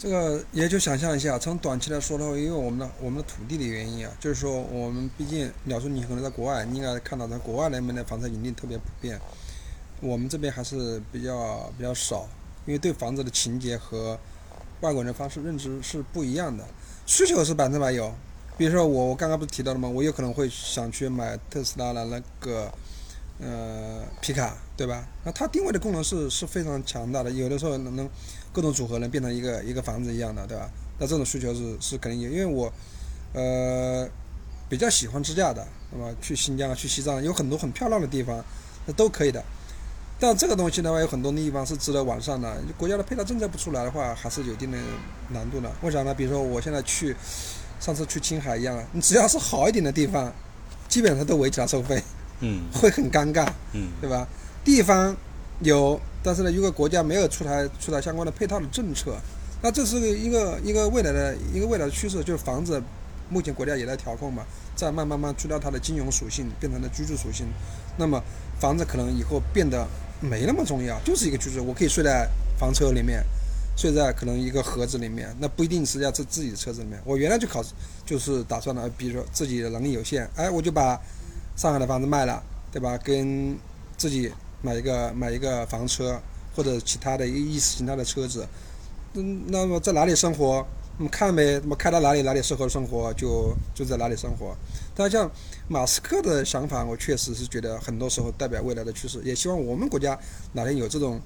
[0.00, 9.20] 这个也就想象一下，从短期来说的话，因为我们的我们的土地的原因啊，就是说我们毕竟鸟叔你可能在国外，你应该看到在国外那边的房产盈利特别普遍，
[10.00, 12.26] 我们这边还是比较比较少，
[12.64, 14.18] 因为对房子的情节和
[14.80, 16.64] 外国人的方式认知是不一样的，
[17.04, 18.10] 需求是百分之百有。
[18.56, 19.86] 比如说我我刚刚不是提到了吗？
[19.86, 22.72] 我有可能会想去买特斯拉的那个
[23.38, 25.06] 呃皮卡，对吧？
[25.24, 28.08] 那它定位的功能是是非常强大的，有的时候能能
[28.52, 30.68] 各种组合能变成一个一个房子一样的，对吧？
[30.98, 32.72] 那这种需求是是肯定有，因为我
[33.32, 34.08] 呃
[34.68, 38.44] 比较喜欢自驾的，那么去新疆、去西藏有很多很漂亮的地方，
[38.86, 39.42] 那都可以的。
[40.18, 42.54] 但这个东西的话，有很多地方是值得完善的。
[42.76, 44.76] 国家的配套政策不出来的话，还是有一定的
[45.30, 45.72] 难度的。
[45.80, 46.14] 为啥呢？
[46.14, 47.16] 比如说我现在去，
[47.80, 50.30] 上次去青海一样啊，你只要是好一点的地方，
[50.88, 52.02] 基本上都围起来收费，
[52.40, 53.48] 嗯会很尴尬。
[53.72, 54.28] 嗯对吧？
[54.62, 55.16] 地方
[55.60, 59.16] 有但是呢，如果国家没有出台出台相关的配套的政策，
[59.62, 62.82] 那这是一个一个未来的一个未来的趋势，就是房子，
[63.28, 67.46] 目前国家也在调控嘛，在慢慢慢去掉它的金融属性，变成了居住属性。
[67.96, 68.22] 那么
[68.58, 69.86] 房子可能以后变得
[70.20, 72.28] 没那么重要，就是一个居住，我可以睡在
[72.58, 73.24] 房车里面，
[73.76, 77.00] 睡在可能一个盒子里面，那不一定是要自自己的车子里面。
[77.04, 77.64] 我原来就考，
[78.04, 81.00] 就是打算了，比如说自己的能力有限，哎，我就把
[81.56, 82.96] 上海的房子卖了，对吧？
[82.98, 83.56] 跟
[83.96, 86.20] 自己买一个买一个房车
[86.54, 88.46] 或者其他的一个意识形态的车子。
[89.14, 90.66] 嗯，那么在哪里生活？
[90.98, 94.54] 我们看呗，那么开到哪里哪里适合生活，就就在哪里生活。
[94.94, 95.30] 但像
[95.66, 99.18] 马斯克的想法，我确实是觉得很多时候代表未来的趋势。
[99.24, 100.18] 也希望我们国家
[100.52, 101.18] 哪天有这种，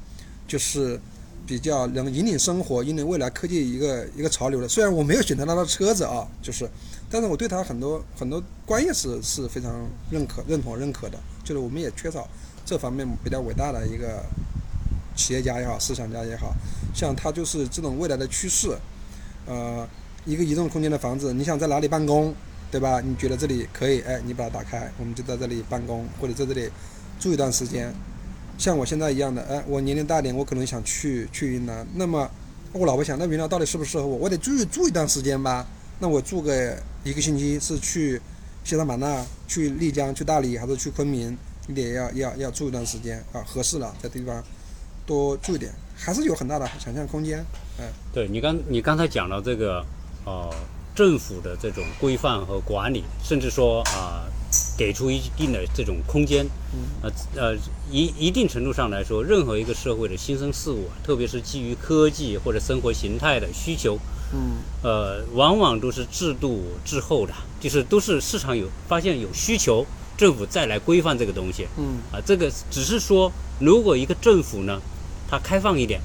[0.46, 1.00] 就是
[1.44, 4.68] 比较能引领生活、引领未来科技一个一个潮流的。
[4.68, 6.70] 虽然我没有选择他的车子啊，就是，
[7.10, 11.18] 但是我对他很多很多观念是是非常认可、认同、认可的。
[11.42, 12.28] 就是我们也缺少
[12.64, 14.24] 这方面比较伟大的一个
[15.14, 16.54] 企业家也好，思想家也好。
[16.94, 18.76] 像他就是这种未来的趋势，
[19.46, 19.86] 呃，
[20.24, 22.34] 一个移动空间的房子，你想在哪里办公，
[22.70, 23.00] 对吧？
[23.00, 26.70] 你觉得这里可以，哎，你把它打开，我们就在这里办公，或者在这里
[27.20, 27.92] 住一段时间。
[28.56, 32.30] 像我现在一样的，哎，我年龄大点，我可能想去去云南，那么
[32.72, 34.16] 我老婆想，那云南到底适不适合我？
[34.16, 35.66] 我得住住一段时间吧。
[35.98, 38.20] 那我住个一个星期，是去
[38.64, 41.36] 西双版纳、去丽江、去大理，还是去昆明？
[41.66, 44.42] 你得要要要住一段时间啊，合适了，在地方
[45.06, 45.72] 多住一点。
[45.96, 47.38] 还是有很大的想象空间，
[47.78, 49.84] 嗯，对你刚你刚才讲到这个，
[50.24, 50.52] 呃，
[50.92, 54.26] 政府的这种规范和管理，甚至说啊，
[54.76, 56.44] 给出一定的这种空间，
[57.00, 57.56] 呃呃，
[57.88, 63.96] 一一定程度上来说，任何一个社会的新生事物，特别是基于科技或者生活形态的需求，
[64.32, 74.80] 嗯，呃，往往都是制度滞后的，就是都是市场有发现有需求，政府再来规范这个东西，嗯，啊，这个只是说，如果一个政府呢。
[75.26, 76.00] 它开放一点，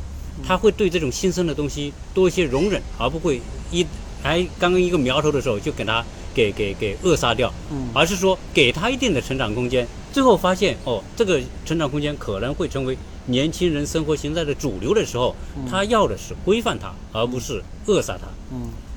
[0.47, 3.85] 它会对这种新生的东西多一些容忍，而不会一
[4.23, 7.89] 还刚刚一个苗头的时候就给它给给给扼杀掉，嗯。
[7.93, 15.35] 而是说给它一定的成长空间，最后发现哦，这个成长空间可能会成为年轻人生活形态的主流的时候，
[15.69, 18.25] 他要的是规范它，而不是扼杀它。
[18.51, 18.88] 嗯，啊，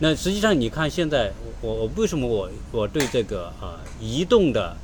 [0.00, 4.74] 那实际上你看现在我我为什么我我对这个啊移动的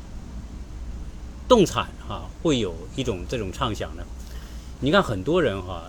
[1.49, 4.03] 动产啊会有一种这种畅想呢？
[4.79, 5.85] 你看很多人哈，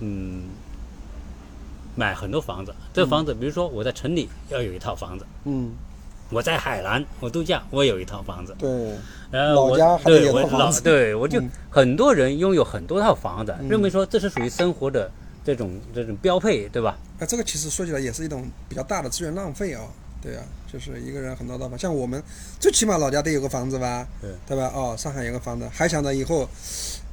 [0.00, 0.42] 嗯，
[1.96, 2.74] 买很多房子。
[2.92, 5.72] 这房子，比如说我在城里要有一套房子，嗯，
[6.28, 8.68] 我在海南我度假，我有一套房子，对，
[9.30, 11.50] 然后老家还对我老对我就嗯。
[11.70, 13.70] 很多人拥有很多套房子，嗯。
[13.70, 15.10] 认为说这是属于生活的
[15.44, 16.98] 这种这种标配，对吧？
[17.18, 19.82] 啊，这个其实说起来也是一种比较大的资源浪费啊、
[20.22, 22.22] 对啊，就是一个人很多套房，像我们
[22.58, 24.70] 最起码老家得有个房子吧，对对吧？
[24.74, 26.48] 哦，上海有个房子，还想着以后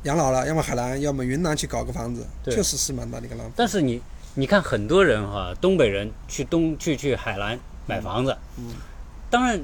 [0.04, 3.54] 养老了，要么海南，要么云南去搞个房子，对确实是蛮大的一个浪费。
[3.56, 4.02] 但是你
[4.36, 8.74] 你看很多人哈，东北人去东去去海南买房子，嗯
[9.30, 9.60] 当然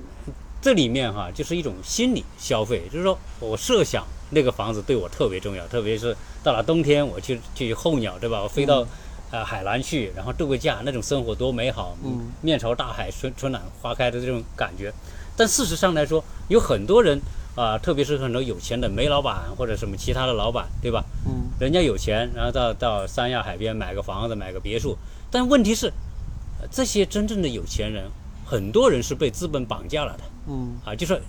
[0.62, 8.42] 这里面哈就是一种心理消费，就是说我设想那个房子对我特别重要，特别是到了冬天我去去候鸟，对吧？
[8.44, 8.86] 我飞到、
[9.32, 14.94] 呃海南去，然后度个假，那种生活多美好，嗯面朝大海，春春暖花开的这种感觉。
[15.36, 17.20] 但事实上来说，有很多人
[17.56, 21.04] 啊、特别是很多有钱的煤老板或者什么其他的老板，对吧？
[21.26, 24.98] 嗯人家有钱，然后到到三亚海边买个房子，买个别墅。
[25.32, 25.88] 但问题是，
[26.60, 28.06] 呃这些真正的有钱人，
[28.46, 31.22] 很多人是被资本绑架了的嗯啊，就是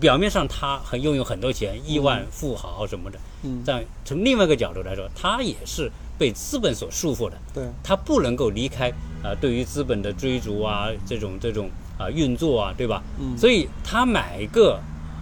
[0.00, 8.90] 表面上他很拥有很多钱，亿万富豪什么的，嗯，但从另外一个角度来说，他也是被资本所束缚的，对，他不能够离开
[9.22, 13.02] 啊、对于资本的追逐啊，这种这种啊、运作啊，对吧？
[13.18, 13.36] 嗯。
[13.38, 14.78] 所以他买一个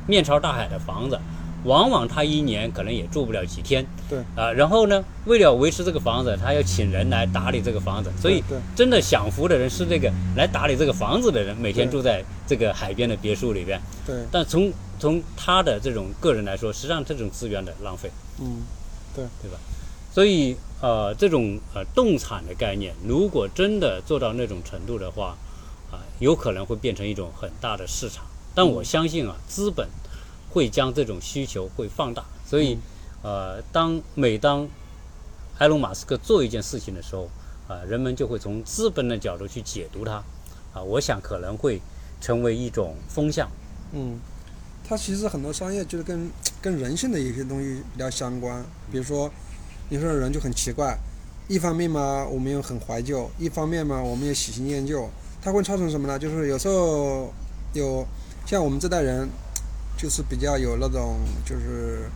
[0.07, 1.19] 面朝大海的房子，
[1.65, 3.85] 往往他一年可能也住不了几天。
[4.09, 4.19] 对。
[4.37, 8.43] 啊，然后呢，为了维持这个房子，他要请人来打理这个房子，所以
[8.77, 13.81] 真的享福的人是这个来打理这个房子的人，每天住在这个海边的别墅里边。
[14.07, 18.63] 对，但从从他的这种个人来说，实际上这种资源的浪费，嗯
[19.15, 19.59] 对，对吧？
[20.13, 25.37] 所以呃，这种呃动产的概念，如果真的做到那种程度的话，
[25.91, 28.25] 啊、有可能会变成一种很大的市场。
[28.55, 29.89] 但我相信啊，资本
[30.55, 32.79] 会将这种需求会放大，所以
[33.23, 34.69] 呃，当每当
[35.59, 37.29] 埃隆·马斯克做一件事情的时候，
[37.67, 40.23] 啊、人们就会从资本的角度去解读它，
[40.73, 41.83] 啊、我想可能会
[42.21, 43.51] 成为一种风向。
[43.93, 44.21] 嗯，
[44.89, 46.31] 它其实很多商业就是跟
[46.63, 49.29] 跟人性的一些东西比较相关，比如说，
[49.89, 50.97] 有时候人就很奇怪，
[51.49, 55.11] 一方面嘛我们又很怀旧，一方面嘛我们也喜新厌旧，
[55.43, 56.17] 它会造成什么呢？
[56.17, 57.33] 就是有时候
[57.73, 58.07] 有
[58.47, 59.29] 像我们这代人，
[60.05, 62.11] 就是比较有那种就是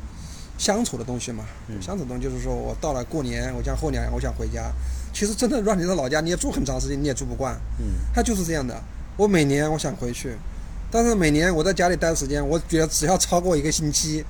[0.59, 1.42] 相处的东西嘛。
[1.81, 4.70] 相处东西就是说我到了过年，我像后年我想回家。
[5.14, 7.59] 其实真的让你在老家你也住很长时间，你也住不惯。
[7.81, 8.79] 嗯，他就是这样的。
[9.16, 10.37] 我每年我想回去，
[10.90, 14.22] 但是每年我在家里待的时间，我觉得只要超过一个星期，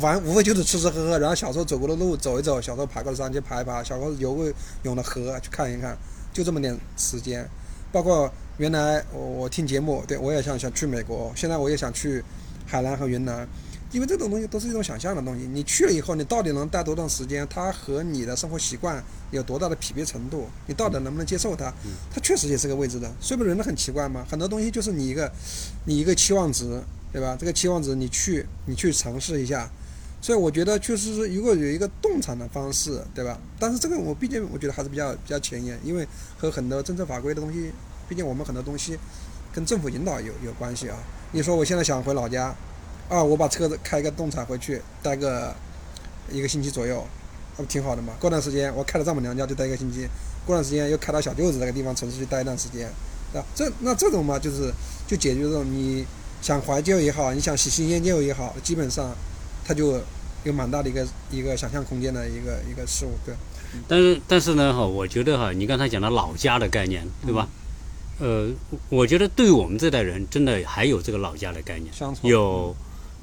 [0.00, 4.50] 玩无非就是吃吃喝喝，然后小时候走过的路走一走，小时候爬过的山去爬一爬，小时候游过
[4.84, 5.94] 泳的河去看一看，
[6.32, 7.46] 就这么点时间。
[7.92, 12.24] 包括原来我我听节目，对我也想想去美国，现在我也想去
[12.72, 13.46] 海南和云南。
[13.90, 17.46] 因为这种东西都是一种想象的东西，你去了以后，你到底能待多长时间？
[17.50, 20.48] 它和你的生活习惯有多大的匹配程度？
[20.66, 21.70] 你到底能不能接受它？
[22.10, 23.12] 它确实也是个未知的。
[23.20, 25.30] 所以不人都很奇怪嘛，很多东西就是你一个，
[25.84, 26.82] 你一个期望值，
[27.12, 27.36] 对吧？
[27.38, 29.70] 这个期望值你去你去尝试一下。
[30.22, 33.38] 所以我觉得确实是如果有一个动产的方式，对吧？
[33.58, 36.08] 但是这个我毕竟我觉得还是比较比较前沿，因为
[36.38, 37.70] 和很多政策法规的东西，
[38.08, 38.96] 毕竟我们很多东西
[39.52, 40.96] 跟政府引导有有关系啊。
[41.32, 42.54] 你说我现在想回老家。
[43.08, 45.54] 啊，我把车子开个动产回去，待个
[46.30, 47.04] 一个星期左右，
[47.58, 48.14] 那不挺好的嘛？
[48.18, 50.08] 过段时间我开到丈母娘家就待一个星期，
[50.46, 52.88] 过段时间又开到小舅子那个地方城市去待一段时间，
[53.34, 54.72] 啊，这那这种嘛，就是
[55.06, 56.06] 就解决这种你
[56.40, 59.14] 想怀旧也好，你想喜新厌旧也好，基本上
[59.62, 60.00] 它就
[60.44, 63.34] 有蛮大的一个一个想象空间的一个一个事物，对。
[63.86, 67.46] 但是但是呢，哈，我觉得哈，你刚才讲的老家的概念，对吧？
[68.18, 68.48] 呃，
[68.88, 72.74] 我觉得对于我们这代人，真的还有这个老家的概念，有。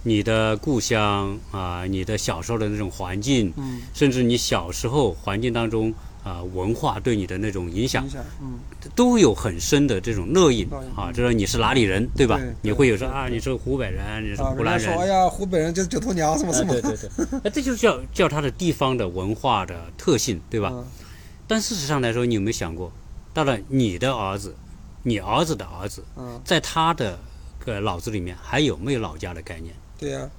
[0.04, 8.08] 你的故乡啊，你的小时候的那种环境，嗯，甚至你小时候环境当中啊，文化对你的那种影响，
[8.42, 8.58] 嗯，
[8.96, 11.12] 都有很深的这种烙印啊。
[11.12, 12.40] 就说你是哪里人，对吧？
[12.62, 14.94] 你会有说啊，你是湖北人，你是湖南人。
[14.94, 16.72] 说哎呀，湖北人就是九头鸟什么什么。
[16.72, 17.10] 对对对，
[17.44, 20.74] 那这就是叫叫他的地方的文化的特性，对吧？
[21.46, 22.90] 但事实上来说，你有没有想过，
[23.34, 24.56] 到了你的儿子，
[25.04, 27.18] 你儿子的儿子，嗯在他的
[27.64, 29.74] 个脑子里面还有没有老家的概念？
[29.98, 30.30] 对呀，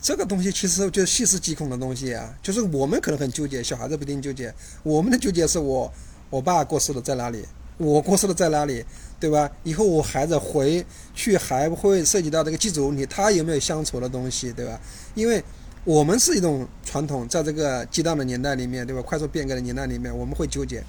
[0.00, 2.34] 这个东西其实就细思极恐的东西啊。
[2.42, 4.52] 就是我们可能很纠结，小孩子不一定纠结。
[4.82, 5.92] 我们的纠结是我，
[6.28, 7.44] 我爸过世了在哪里？
[7.76, 8.84] 我过世了在哪里？
[9.18, 9.50] 对吧？
[9.64, 10.84] 以后我孩子回
[11.14, 14.52] 去还会涉及到这个祭祖，问题他有没有乡愁的东西？
[14.52, 14.80] 对吧？
[15.14, 15.42] 因为
[15.84, 19.02] 我们是一种传统，在这个激荡的年代里面，对吧？
[19.02, 20.82] 快速变革的年代里面，我们会纠结。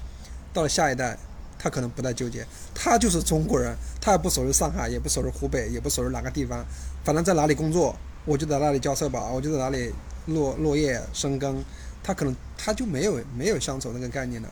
[0.53, 1.17] 到了下一代，
[1.61, 2.43] 他可能不再纠结，
[2.73, 6.65] 他就是中国人，他也不属于上海，也不属于湖北，也不属于哪个地方。
[7.03, 7.95] 反正在哪里工作，
[8.25, 9.91] 我就在哪里交社保，我就在哪里
[10.25, 11.63] 落落叶生根，
[12.01, 14.49] 他可能他就没有没有乡愁那个概念了。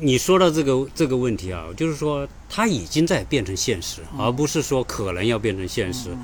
[0.00, 6.16] 你说到这个这个问题啊，就是说他已经在变成现实，而不是说可能要变成现实。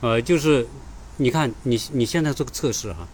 [0.00, 0.66] 呃，就是
[1.16, 3.08] 你看你你现在做个测试哈，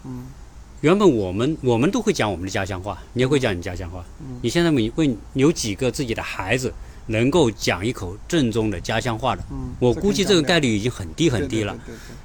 [0.81, 4.05] 原本我们我们都会讲我们的家乡话，你也会讲你家乡话。
[4.43, 6.73] 你现在问问有几个自己的孩子？
[7.07, 9.43] 能够讲一口正宗的家乡话的，
[9.81, 11.77] 我估计这个概率已经很低很低了。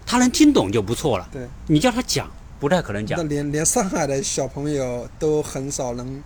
[0.05, 1.27] 他能听懂就不错了。
[1.31, 3.27] 对，你叫他讲，不太可能讲。
[3.27, 6.21] 连连上海的小朋友都很少能，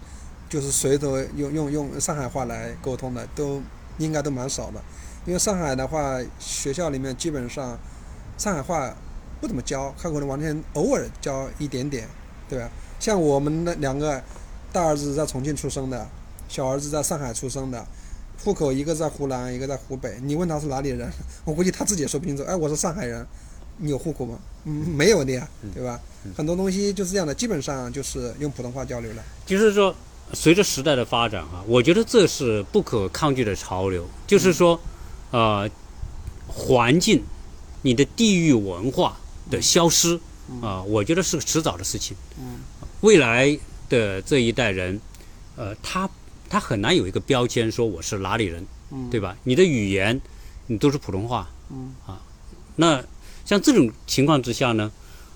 [0.49, 3.61] 就是随着用用用上海话来沟通的，都
[3.97, 4.81] 应该都蛮少的。
[5.25, 7.79] 因为上海的话，学校里面基本上
[8.37, 8.93] 上海话
[9.39, 12.05] 不怎么教，他可能完全偶尔教一点点，
[12.49, 12.69] 对吧？
[12.99, 14.21] 像我们的两个
[14.73, 16.07] 大儿子在重庆出生的，
[16.47, 17.85] 小儿子在上海出生的。
[18.41, 20.17] 户口一个在湖南，一个在湖北。
[20.23, 21.11] 你问他是哪里人，
[21.43, 22.43] 我估计他自己也说不清楚。
[22.43, 23.27] 哎，我是上海人，
[23.77, 24.39] 你有户口吗？
[24.63, 25.99] 嗯，没有的呀，对吧？
[26.37, 29.23] 很多东西就是这样的，基本上就是用普通话交流了。
[29.45, 29.93] 就是说，
[30.31, 34.07] 随着时代的发展啊，我觉得这是不可抗拒的潮流。
[34.25, 34.79] 就是说，
[35.31, 35.69] 呃，
[36.47, 37.21] 环境，
[37.81, 39.17] 你的地域文化
[39.51, 40.17] 的消失
[40.61, 42.15] 啊，我觉得是迟早的事情。
[42.39, 42.59] 嗯，
[43.01, 43.57] 未来
[43.89, 44.99] 的这一代人，
[45.55, 46.09] 呃，他。
[46.51, 48.65] 他很难有一个标签说我是哪里人，
[49.11, 49.37] 对吧？
[49.43, 50.19] 你的语言，
[50.65, 51.47] 你都是普通话，
[52.07, 52.19] 啊，
[52.75, 53.03] 那
[53.45, 54.91] 像这种情况之下呢，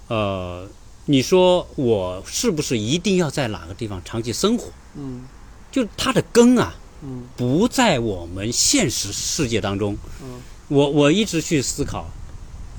[0.08, 0.68] 呃，
[1.06, 4.72] 你说我是不是一定要在哪个地方长期生活？
[4.96, 5.24] 嗯，
[5.72, 6.74] 就它的根啊，
[7.04, 9.96] 嗯，不在我们现实世界当中。
[10.24, 12.10] 嗯，我我一直去思考，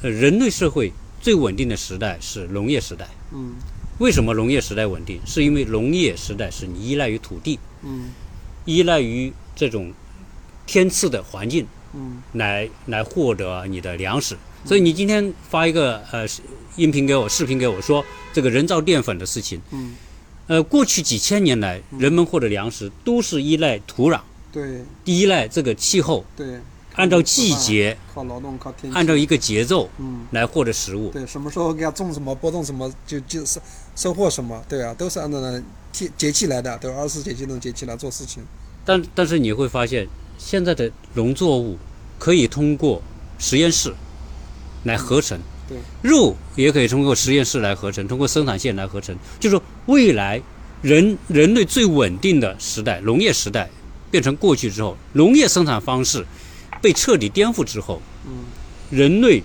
[0.02, 0.92] 呃，人类社会
[1.24, 3.08] 最稳定的时代是农业时代。
[3.32, 3.54] 嗯，
[3.98, 5.18] 为什么农业时代稳定？
[5.24, 7.58] 是因为农业时代是你依赖于土地。
[7.82, 8.10] 嗯。
[8.66, 9.90] 依赖于这种
[10.66, 14.36] 天赐的环境，嗯，来来获得你的粮食。
[14.66, 16.26] 所以你今天发一个呃
[16.76, 19.94] 音频给我，视频给我说这个人造淀粉的事情，嗯，
[20.46, 24.20] 呃，过去几千年来，人们获得粮食都是依赖土壤，
[24.52, 26.58] 对，依赖这个气候，对，
[26.94, 31.10] 按照季节，靠劳动，靠天，按照一个节奏，嗯，来获得食物。
[31.10, 33.60] 对，什么时候给它种什么，播种什么，就就是
[33.96, 35.62] 收获什么，对啊，都是按照那。
[35.94, 38.42] 节节气来的，都二十四节气那种节气来做事情。
[38.84, 41.78] 但但是你会发现，现在的农作物
[42.18, 43.00] 可以通过
[43.38, 43.94] 实验室
[44.82, 45.38] 来合成，
[45.68, 49.16] 对，肉也可以通过实验室来合成，通过生产线来合成。
[49.38, 50.42] 就是说，未来
[50.82, 53.70] 人人类最稳定的时代，农业时代
[54.10, 56.26] 变成过去之后，农业生产方式
[56.84, 58.44] 被彻底颠覆之后，嗯
[58.90, 59.42] 人类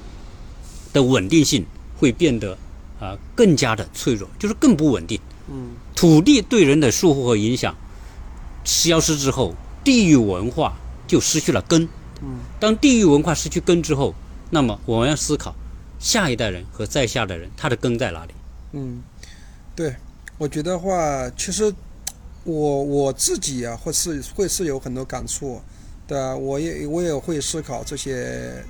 [0.91, 1.65] 的稳定性
[1.97, 2.57] 会变得
[2.99, 5.17] 啊、更加的脆弱，就是更不稳定。
[5.49, 7.73] 嗯土地对人的束缚和影响
[8.65, 10.77] 消失之后，地域文化
[11.07, 11.83] 就失去了根。
[12.21, 14.13] 嗯当地域文化失去根之后，
[14.49, 15.55] 那么我们要思考
[15.97, 18.33] 下一代人和在下的人，他的根在哪里？
[18.73, 19.01] 嗯，
[19.73, 19.95] 对，
[20.37, 21.73] 我觉得话，其实
[22.43, 25.61] 我我自己啊，或是会是有很多感触，
[26.09, 28.65] 对啊，我也我也会思考这些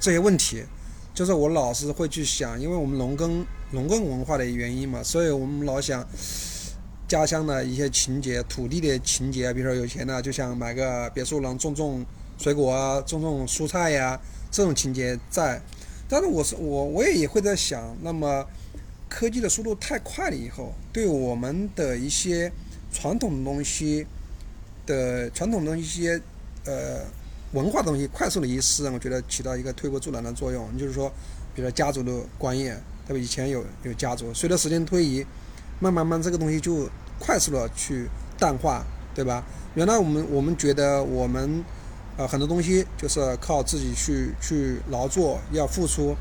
[0.00, 0.64] 这些问题，
[1.12, 6.02] 就是我老是会去想，因为我们农耕农耕文化的原因嘛，所以我们老想
[7.06, 12.02] 家乡的一些情节、土地的情节，比如说有钱呢，就想买个别墅，能种种
[12.38, 14.18] 水果啊，种种蔬菜呀、
[14.50, 15.60] 这种情节在。
[16.08, 18.42] 但是我是我我也也会在想，那么
[19.06, 22.50] 科技的速度太快了以后，对我们的一些
[22.90, 24.06] 传统的东西
[24.86, 26.18] 的传统的一些
[26.64, 27.00] 呃
[27.52, 30.76] 文化东西快速的遗失，我觉得起到一个推波助澜的作用。
[30.78, 31.08] 就是说，
[31.54, 33.22] 比如说家族的观念，对吧？
[33.22, 35.26] 以前有有家族，随着时间推移，
[35.80, 36.88] 慢慢慢这个东西就
[37.18, 38.08] 快速的去
[38.38, 38.84] 淡化，
[39.14, 39.44] 对吧？
[39.74, 41.64] 原来我们我们觉得我们
[42.16, 46.14] 呃很多东西就是靠自己去去劳作，要付出。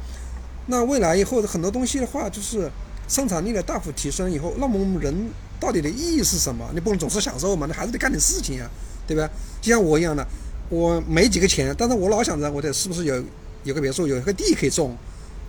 [0.68, 2.70] 那未来以后很多东西的话，就是
[3.08, 5.30] 生产力的大幅提升以后，那么我们人
[5.60, 6.70] 到底的意义是什么？
[6.74, 8.70] 你不能总是享受嘛，你还是得干点事情啊，
[9.16, 9.30] 对吧？
[9.60, 10.26] 就像我一样的，
[10.70, 13.24] 我没几个钱，但是我老想着我得是不是有
[13.64, 14.96] 有个别墅，有一个地可以种。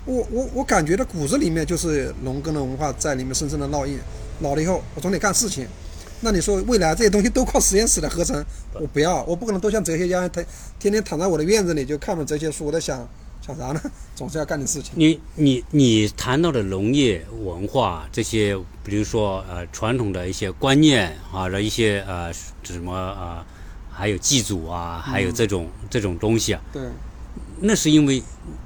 [0.06, 3.98] 我我我感觉到骨子里面就是农耕的文化在里面深深的烙印。
[4.40, 5.66] 老了以后，我总得干事情。
[6.22, 8.42] 那你说未来这些东西都靠实验室来合成，
[8.72, 10.42] 我不要，我不可能都像哲学家，他
[10.78, 13.06] 天天躺在我的院子里就看着哲学书，我在想
[13.40, 13.80] 想啥呢？
[14.14, 14.92] 总是要干点事情。
[14.96, 22.32] 你你你谈到的农业文化这些，比如说呃传统的一些观念啊，的一些呃
[22.62, 23.44] 什么啊、
[23.90, 26.82] 还有祭祖啊，还有这种、这种东西啊，对
[27.60, 28.22] 那是因为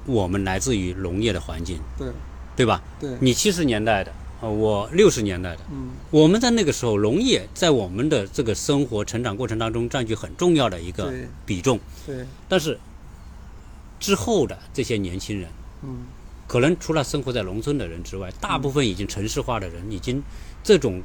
[0.07, 2.09] 我们来自于农业的环境，对
[2.57, 2.83] 对吧？
[3.01, 11.13] 对，你七十年代的，呃，我六十年代的，嗯我们在那个时候，农业在我们的这个生活成长过程当中占据很重要的一个
[11.47, 11.79] 比重。
[12.07, 12.79] 对，但是
[14.05, 15.49] 之后的这些年轻人，
[15.83, 16.05] 嗯
[16.47, 20.23] 可能除了生活在农村的人之外，大部分已经城市化的人，已经
[20.63, 21.01] 这种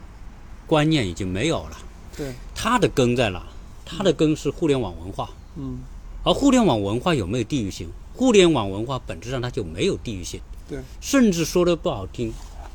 [0.67, 1.77] 观念已经没有了。
[2.17, 3.41] 对，它的根在哪？
[3.85, 5.29] 它的根是互联网文化。
[5.55, 5.79] 嗯
[6.25, 7.89] 而互联网文化有没有地域性？
[8.13, 12.33] 互联网文化本质上它就没有地域性，对，甚至说的不好听，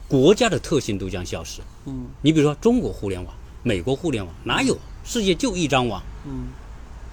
[0.09, 1.61] 国家的特性都将消失。
[1.85, 6.03] 嗯你比如说中国互联网、美国互联网，哪有世界就一张网？
[6.25, 6.47] 嗯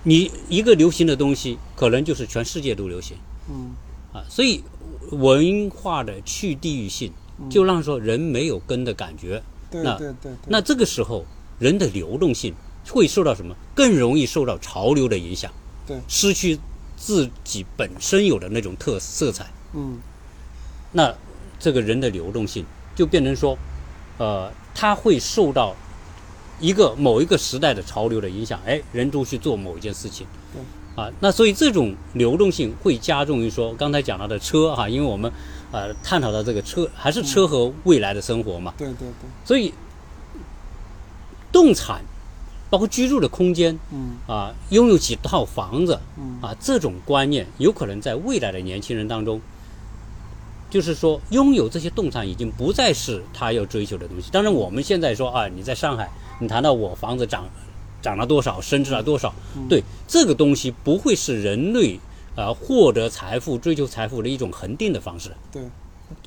[0.04, 3.18] 你一个流行的东西，可能就是全世界都流行
[3.49, 3.72] 嗯
[4.14, 4.24] 啊。
[4.30, 4.64] 所以
[5.12, 7.12] 文化的去地域性，
[7.49, 9.41] 就让说人没有根的感觉。
[9.70, 11.26] 对对对，那这个时候，
[11.60, 12.54] 人的流动性
[12.89, 13.56] 会受到什么？
[13.74, 15.52] 更容易受到潮流的影响，
[15.88, 16.60] 对，失去
[16.97, 19.49] 自己本身有的那种特色彩。
[19.74, 19.99] 嗯
[20.91, 21.16] 那
[21.58, 23.58] 这个人的流动性就变成说，
[24.18, 25.74] 呃，他会受到
[26.62, 30.26] 一个某一个时代的潮流的影响，哎，人都去做某一件事情。
[30.95, 35.32] 啊，那所以这种流动性会加重于说刚才讲到的车哈、因为我们
[35.72, 39.74] 呃探讨到这个车还是车和未来的生活嘛，对对对，所以
[41.49, 42.01] 动产
[42.70, 44.18] 包括居住的空间嗯。
[44.28, 46.38] 啊，拥有几套房子嗯。
[46.41, 49.39] 啊，这种观念有可能在未来的年轻人当中，
[50.70, 54.30] 就是说拥有这些动产已经不再是他要追求的东西。
[54.30, 56.09] 当然，我们现在说啊，你在上海，
[56.42, 57.48] 你谈到我房子涨
[58.02, 59.32] 涨了多少，升值了多少，
[59.70, 62.00] 对这个东西不会是人类
[62.36, 65.32] 呃获得财富、追求财富的一种恒定的方式。
[65.52, 65.62] 对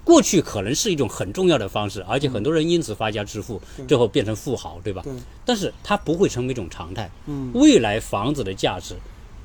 [0.03, 5.03] 过去可能是一种很重要的方式，而且很多人因此发家致富，最后变成富豪，对吧？
[5.03, 5.13] 对，
[5.45, 7.11] 但是它不会成为一种常态。
[7.27, 8.95] 嗯未来房子的价值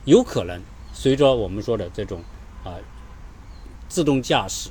[0.05, 0.61] 有可能
[0.93, 2.21] 随着我们说的这种
[2.63, 2.75] 啊、
[3.89, 4.69] 自动驾驶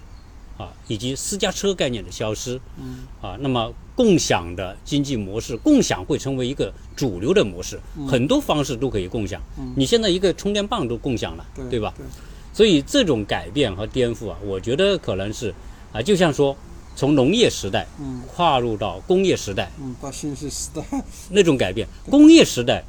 [0.59, 9.41] 啊以及私家车概念的消失嗯啊，那么共享的经济模式，共享会成为一个主流的模式，很多方式都可以共享。
[9.59, 11.95] 嗯你现在一个充电棒都共享了，对对吧？
[11.97, 12.05] 对
[12.53, 15.55] 所以这种改变和颠覆啊，我觉得可能是
[15.93, 16.57] 啊，就像说
[16.97, 20.83] 从农业时代嗯跨入到工业时代嗯，到信息时代，
[21.31, 21.87] 那种改变。
[22.11, 22.83] 工业时代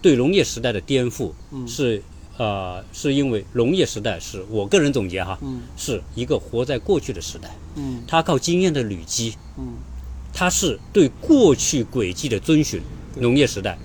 [0.00, 2.00] 对农业时代的颠覆嗯是
[2.38, 9.74] 呃，是因为农业时代是我个人总结哈，嗯是一个活在过去的时代，嗯它靠经验的累积，嗯
[10.32, 12.80] 它是对过去轨迹的遵循。
[13.18, 13.78] 农业时代，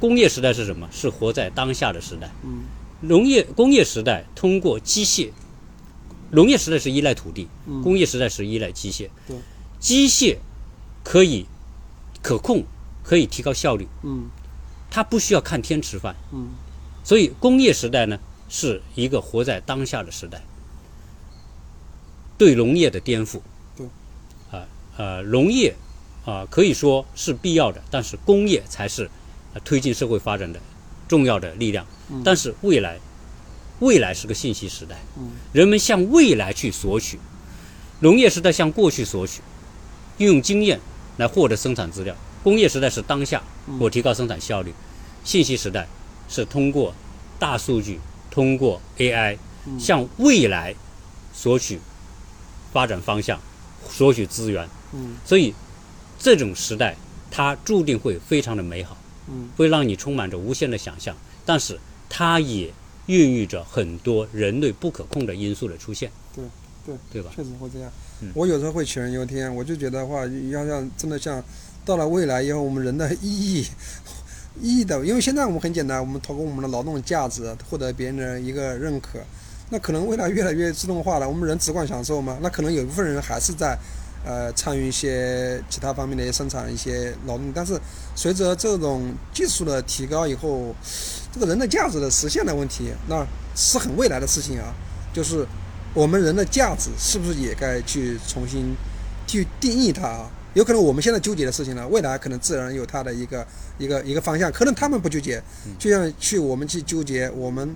[0.00, 0.88] 工业时代是什么？
[0.90, 2.28] 是活在当下的时代。
[2.44, 2.62] 嗯
[3.02, 5.30] 农业工业时代通过机械
[6.30, 9.08] 农业时代是依赖土地，嗯工业时代是依赖机械。
[9.26, 9.36] 对，
[9.78, 10.38] 机械
[11.04, 11.46] 可以
[12.20, 12.64] 可控，
[13.04, 14.30] 可以提高效率，嗯
[14.90, 16.16] 它不需要看天吃饭。
[16.32, 16.48] 嗯
[17.04, 20.42] 所以工业时代呢，是一个活在当下的时代，
[22.38, 23.40] 对农业的颠覆。
[23.76, 23.86] 对，
[24.50, 25.74] 啊呃，农业
[26.24, 29.10] 啊、可以说是必要的，但是工业才是、
[29.54, 30.60] 呃推进社会发展的
[31.08, 31.84] 重要的力量。
[32.10, 32.98] 嗯但是未来，
[33.80, 37.18] 未来是个信息时代，嗯人们向未来去索取，
[38.00, 39.40] 农业时代向过去索取，
[40.18, 40.78] 运用经验
[41.16, 42.14] 来获得生产资料。
[42.44, 43.42] 工业时代是当下
[43.80, 44.72] 我提高生产效率，
[45.24, 45.88] 信息时代
[46.32, 46.94] 是通过
[47.38, 50.74] 大数据、通过 AI 嗯向未来
[51.32, 51.78] 索取
[52.72, 53.38] 发展方向、
[53.88, 54.66] 索取资源。
[54.94, 55.54] 嗯所以，
[56.18, 56.96] 这种时代
[57.30, 58.96] 它注定会非常的美好，
[59.28, 61.14] 嗯会让你充满着无限的想象，
[61.44, 61.78] 但是
[62.08, 62.72] 它也
[63.06, 66.10] 孕育着很多人类不可控的因素的出现。
[66.34, 66.44] 对
[66.84, 67.30] 对对吧？
[67.36, 68.30] 确实会这样嗯。
[68.34, 71.42] 我有时候会杞人忧天，我就觉得话要像真的像
[71.84, 73.66] 到了未来以后，我们人的意义。
[74.60, 79.18] 意义的，因为现在我们很简单，我们通过我们的劳动价值获得别人的一个认可。
[79.70, 82.36] 那可能未来越来越自动化了，我们人只管享受嘛？
[82.42, 83.78] 那可能有一部分人还是在，
[84.22, 87.50] 呃，参与一些其他方面的生产一些劳动。
[87.54, 87.80] 但是
[88.14, 90.74] 随着这种技术的提高以后，
[91.32, 93.26] 这个人的价值的实现的问题，那
[93.56, 94.74] 是很未来的事情啊。
[95.14, 95.46] 就是
[95.94, 98.74] 我们人的价值是不是也该去重新
[99.26, 100.30] 去定义它啊？
[100.54, 103.46] 有可能我们现在纠结的事情呢，未来可能自然有它的一个
[103.78, 105.42] 一个一个方向，可能他们不纠结，
[105.78, 107.74] 就像去我们去纠结我们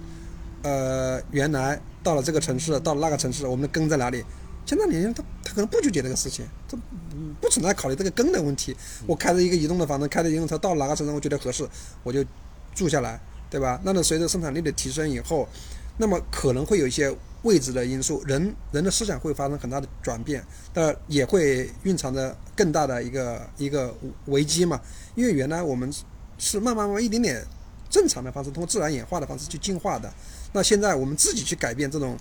[0.63, 4.25] 呃原来到了这个城市，到了那个城市，我们的根在哪里？
[4.67, 6.77] 现在年轻人他他可能不纠结这个事情，他
[7.41, 8.77] 不存在考虑这个根的问题。
[9.07, 11.69] 我开着一个移动的房子，开着移动车到哪个城市我觉得合适，
[12.03, 12.25] 我就
[12.75, 13.81] 住下来，对吧？
[13.85, 15.49] 那么随着生产力的提升以后，
[15.99, 17.15] 那么可能会有一些
[17.47, 20.45] 位置的因素，人人的思想会发生很大的转变，
[20.75, 23.95] 但也会蕴藏着更大的一个一个
[24.27, 24.81] 危机嘛。
[25.15, 25.91] 因为原来我们
[26.37, 27.43] 是慢慢慢慢一点点
[27.89, 30.13] 正常的方式，通过自然演化的方式去进化的。
[30.53, 32.19] 那现在我们自己去改变这种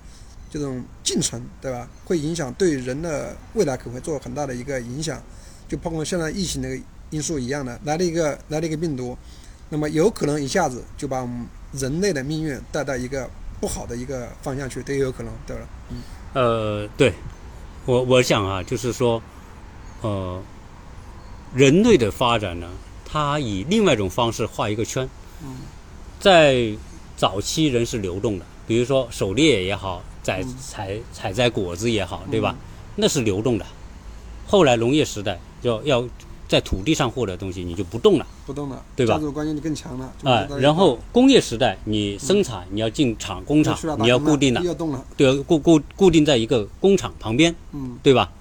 [0.50, 1.90] 这种进程，对吧？
[2.06, 5.22] 会影响对人的未来可能会做很大的一个影响，
[5.68, 6.70] 就包括现在疫情的
[7.10, 9.18] 因素一样的，来了一个来了一个病毒，
[9.70, 15.64] 那么有可能一下子就把我们人类的命运带到一个不好的一个方向去，都有可能，对吧？
[16.34, 17.14] 呃，对，
[17.86, 19.22] 我我想啊，就是说，
[20.02, 20.42] 呃，
[21.54, 22.70] 人类的发展呢，
[23.06, 25.08] 它以另外一种方式画一个圈。
[25.44, 25.58] 嗯
[26.20, 26.76] 在
[27.16, 32.56] 早期人是流动的，比如说狩猎也好，采嗯采采摘果子也好，对吧？
[32.96, 33.66] 那是流动的。
[34.48, 36.08] 后来农业时代要要
[36.56, 38.26] 在土地上获得的东西，你就不动了。
[38.46, 40.14] 不动了，对吧家族观念就更强了。
[40.24, 48.32] 就啊然后工业时代，你生产你要进厂工厂你要固定了，要动了，对，固固固定在一个工厂旁边，嗯对吧？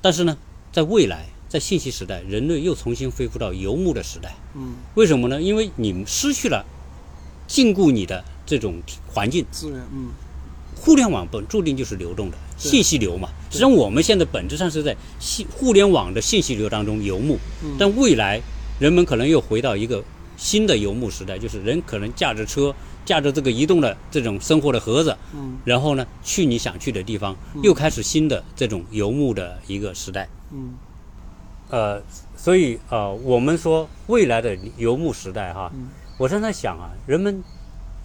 [0.00, 0.36] 但是呢，
[0.72, 4.36] 在未来，在信息时代，人类又重新恢复到游牧的时代。
[4.54, 5.42] 嗯，为什么呢？
[5.42, 6.64] 因为你失去了
[7.48, 8.80] 禁锢你的这种
[9.12, 10.10] 环境，资源，嗯
[10.84, 13.30] 互联网本注定就是流动的信息流嘛。
[13.48, 18.38] 实际上，我们现在本质上是在信互联网的信息流当中游牧，嗯，但未来
[18.78, 20.04] 人们可能又回到一个
[20.36, 25.56] 新的游牧时代，就是人可能驾着车，驾着这个移动的这种生活的盒子，嗯。
[25.64, 27.62] 然后呢去你想去的地方，嗯。
[27.62, 30.28] 又开始新的这种游牧的一个时代。
[30.52, 30.74] 嗯。
[31.70, 32.02] 呃，
[32.36, 35.88] 所以呃，我们说未来的游牧时代哈，嗯。
[36.18, 37.42] 我正在想啊，人们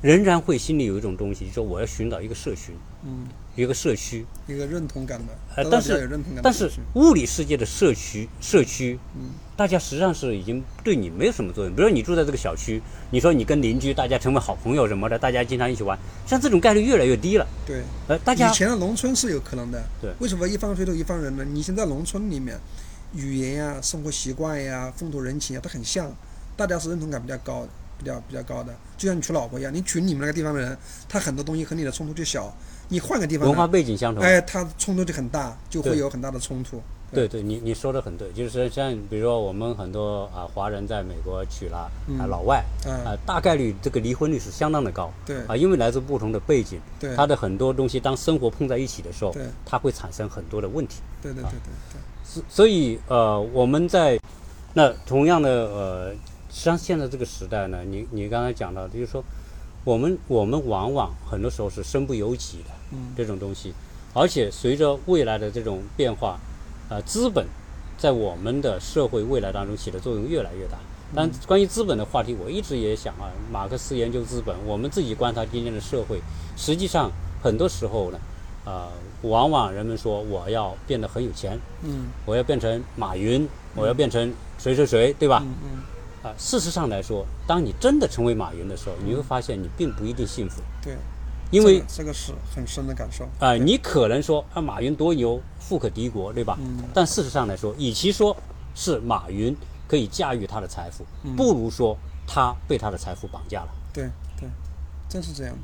[0.02, 2.74] 仍然会心里有一种东西，就说我要寻找一个社群，
[3.04, 4.26] 嗯，一个社区。
[4.47, 6.10] 一个认同感的，呃但是
[6.41, 11.76] 但是物理世界的社区，社区，嗯大家实际上是已经对你没有什么作用。
[11.76, 12.82] 比如说你住在这个小区，
[13.12, 17.45] 你说你跟邻居大家成为好朋友什么的，大家经常一起玩，像这种概率越来越低了。
[17.68, 17.82] 对。
[18.08, 21.43] 呃，大家以前的农村是有可能的，对为什么一方水土一方人呢？
[21.43, 22.58] 你现在农村里面，
[23.14, 26.10] 语言呀、生活习惯呀、风土人情啊都很像，
[26.56, 27.70] 大家是认同感比较高的，
[28.00, 28.74] 比较比较高的。
[28.97, 30.76] 就像你娶老婆一样，你娶你们那个地方的人，
[31.08, 32.52] 他很多东西和你的冲突就小，
[32.88, 34.24] 你换个地方文化，背景相同。
[34.24, 36.82] 哎，他冲突就很大，就会有很大的冲突。
[37.12, 51.02] 对对，你你说的很对，就是像比如说我们很多啊华人在美国娶了啊嗯老外啊啊，大概率这个离婚率是相当的高对啊，因为来自不同的背景，对他的很多东西当生活碰在一起的时候对，它会产生很多的问题。
[51.20, 51.60] 对对对对
[51.93, 54.20] 对，所所以呃，我们在
[54.76, 56.14] 那同样的呃，
[56.50, 59.24] 实际上现在这个时代呢，你你刚才讲到的，就是说
[59.84, 63.14] 我们我们往往很多时候是身不由己的嗯。
[63.16, 63.74] 这种东西，
[64.14, 66.39] 而且随着未来的这种变化，
[66.89, 67.45] 呃，资本
[67.97, 70.78] 在我们的社会未来当中起的作用越来越大。
[71.16, 76.22] 但关于资本的话题，我一直也想啊，马克思研究资本，我们自己观察今天的社会，
[76.56, 78.20] 实际上很多时候呢，
[78.64, 78.89] 啊、
[79.24, 82.08] 往往人们说我要变得很有钱，嗯。
[82.26, 85.41] 我要变成马云，我要变成谁谁谁，对吧？
[85.43, 85.70] 嗯嗯，
[86.22, 90.97] 啊，事实上来说，当你真的成为马云的时候，你会发现你并不一定幸福，对，
[91.49, 93.28] 因为这个这个是很深的感受。
[93.39, 96.57] 啊、你可能说啊，马云多牛，富可敌国，对吧？
[96.59, 98.36] 嗯但事实上来说，与其说
[98.76, 99.55] 是马云
[99.88, 101.97] 可以驾驭他的财富，嗯不如说
[102.28, 103.70] 他被他的财富绑架了。
[103.93, 104.03] 对
[104.38, 104.49] 对，
[105.07, 105.61] 真是这样的。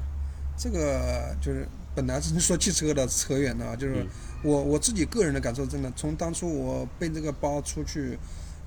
[0.58, 4.08] 这个就是本来是说汽车的扯远了啊，就是嗯
[4.42, 8.18] 我我自己个人的感受，真的从当初我背这个包出去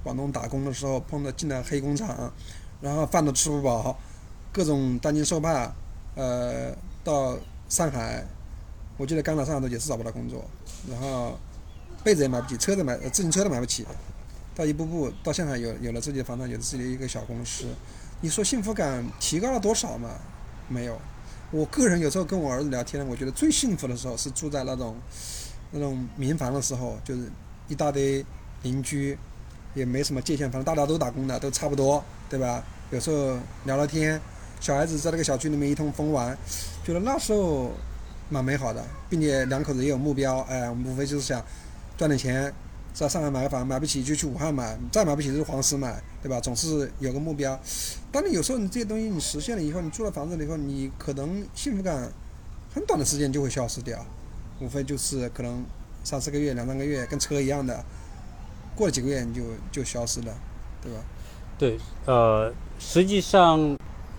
[0.02, 2.32] 广东打工的时候，碰到进了黑工厂，
[2.80, 3.98] 然后饭都吃不饱，
[4.52, 5.72] 各种担惊受怕，
[6.14, 6.72] 呃，
[7.04, 7.36] 到
[7.68, 8.24] 上海，
[8.96, 10.44] 我记得刚到上海都也是找不到工作，
[10.88, 11.38] 然后
[12.02, 13.86] 被子也买不起，车子买自行车都买不起，
[14.54, 17.66] 到一步步到上海有有了自己的房产，有了自己的一个小公司，
[18.20, 20.10] 你说幸福感提高了多少嘛？
[20.68, 20.98] 没有。
[21.50, 24.94] 我个人有时候跟我儿子聊天，我觉得最幸福的时候是住在那种
[25.70, 27.30] 那种民房的时候，就是
[27.68, 28.22] 一大堆
[28.62, 29.18] 邻居，
[29.78, 32.62] 也没什么界限，反正大家都打工的，都差不多，对吧？
[32.90, 34.20] 有时候聊聊天，
[34.60, 36.36] 小孩子在那个小区里面一通疯玩，
[36.84, 37.70] 觉得那时候
[38.28, 41.42] 蛮美好的，并且两口子也有目标，哎，我们无非就是想
[41.96, 42.52] 赚点钱，
[42.92, 46.40] 在上海买个房，买不起就去武汉买，再买不起就是黄石买，对吧？
[46.40, 47.58] 总是有个目标。
[48.10, 52.10] 当你有时候你这些东西你实现了以后，你住了房子了以后，你可能幸福感
[52.74, 54.04] 很短的时间就会消失掉，
[54.60, 55.64] 无非就是可能
[56.02, 57.84] 三四个月、两三个月，跟车一样的，
[58.78, 60.32] 过了几个月你就就消失了，
[60.80, 61.00] 对吧？
[61.58, 61.76] 对，
[62.06, 63.58] 呃，实际上，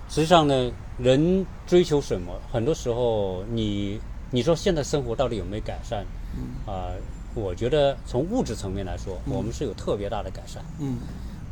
[0.10, 2.34] 实际上呢，人追求什么？
[2.52, 4.02] 很多时候你，
[4.32, 6.06] 你说现在生活到底有没有改善？
[6.36, 6.92] 嗯啊、
[7.34, 10.98] 我觉得从物质层面来说，嗯我们是有特别大的改善嗯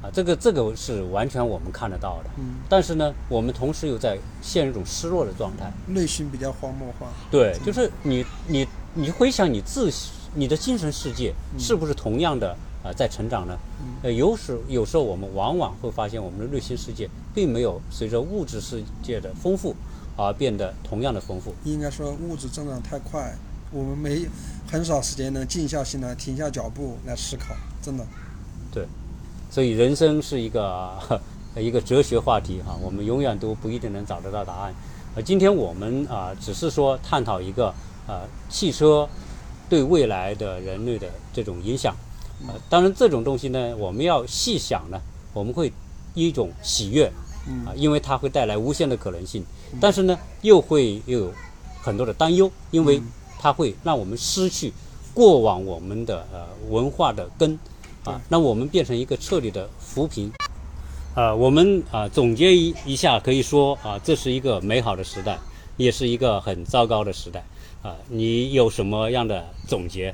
[0.04, 2.30] 啊，这个这个是完全我们看得到的。
[2.38, 5.72] 嗯，但是呢，我们同时又在陷入一种失落的状态。
[5.88, 7.08] 内心比较荒漠化。
[7.32, 9.90] 对，就是你你你回想你自
[10.36, 12.56] 你的精神世界嗯是不是同样的
[12.88, 13.58] 啊、呃在成长呢？
[14.04, 19.76] 呃，有时有时候我们往往会发现我们的内心世界并没有随着物质世界的丰富
[20.16, 21.54] 而变得同样的丰富。
[21.64, 23.36] 应该说物质增长太快，
[23.72, 24.26] 我们没
[24.72, 28.06] 很少时间能静下心来、停下脚步来思考，真的。
[28.72, 28.86] 对
[29.50, 31.22] 所以人生是一个
[31.56, 34.74] 一个哲学话题哈、我们永远都不一定能找得到答案。
[35.16, 37.74] 呃，今天我们啊、只是说探讨一个
[38.06, 39.10] 啊、汽车
[39.68, 41.96] 对未来的人类的这种影响。
[42.48, 45.02] 呃，当然这种东西呢，我们要细想呢，
[45.34, 45.72] 我们会
[46.14, 47.12] 一种喜悦
[47.48, 47.66] 嗯。
[47.66, 49.44] 啊、因为它会带来无限的可能性，
[49.82, 51.34] 但是呢，又会又有
[51.82, 53.02] 很多的担忧，因为
[53.40, 54.72] 它会让我们失去
[55.14, 57.58] 过往我们的呃文化的根
[58.04, 60.32] 啊，让我们变成一个彻底的浮萍。
[61.16, 65.40] 呃，我们啊、总结一一下，可以说啊、这是一个美好的时代，
[65.76, 67.44] 也是一个很糟糕的时代。
[67.82, 70.14] 啊、你有什么样的总结？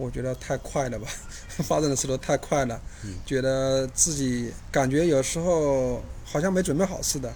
[0.00, 1.06] 我觉得太快了吧，
[1.62, 2.80] 发展的速度太快了，
[3.26, 7.30] 觉得自己感觉有时候好像没准备好似的。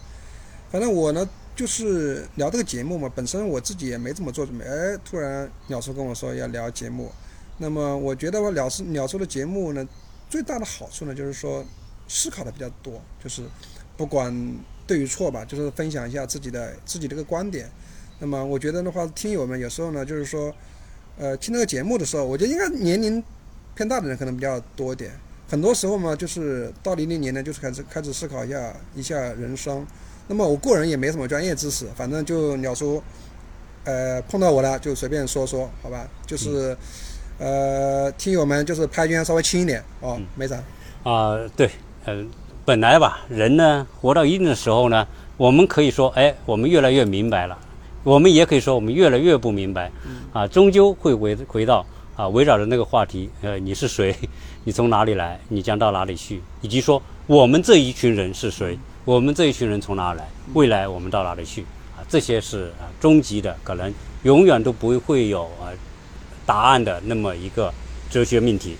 [0.70, 7.12] 反正我呢，就是聊这个节目嘛，本身我自己也没怎么做准备，哎，突然鸟叔跟我说要聊节目，
[7.58, 9.86] 那么我觉得我鸟叔鸟叔的节目呢，
[10.30, 11.64] 最大的好处呢，就是说
[12.08, 13.42] 思考的比较多，就是
[13.96, 14.34] 不管
[14.86, 17.70] 对与错吧，就是分享一下自己的自己的一个观点。
[18.18, 20.52] 那么我觉得的话，听友们有时候呢，就是说。
[21.16, 23.22] 呃，听这个节目的时候，我觉得应该年龄
[23.74, 25.12] 偏大的人可能比较多一点。
[25.48, 29.86] 很多时候嘛，就是到零零年呢，就是开始开始思考一下一下人生。
[30.26, 33.02] 那么我个人也没什么专业知识，反正就鸟叔，
[33.84, 36.08] 呃，碰到我了就随便说说，好吧？
[36.26, 36.76] 就是，
[37.38, 40.56] 呃，听友们就是拍肩稍微轻一点哦，没啥。
[41.04, 41.70] 啊、对，
[42.06, 42.24] 呃，
[42.64, 45.06] 本来吧，人呢活到一定的时候呢，
[45.36, 47.58] 我们可以说，哎，我们越来越明白了；
[48.04, 49.90] 我们也可以说，我们越来越不明白。
[50.32, 51.84] 啊，终究会回回到
[52.16, 54.14] 啊，围绕着那个话题，呃，你是谁？
[54.64, 55.40] 你从哪里来？
[55.48, 56.40] 你将到哪里去？
[56.60, 58.78] 以及说我们这一群人是谁？
[59.04, 60.28] 我们这一群人从哪来？
[60.52, 61.62] 未来我们到哪里去？
[61.96, 63.92] 啊，这些是啊终极的，可能
[64.22, 65.72] 永远都不会有啊
[66.44, 67.72] 答案的那么一个
[68.10, 68.76] 哲学命题。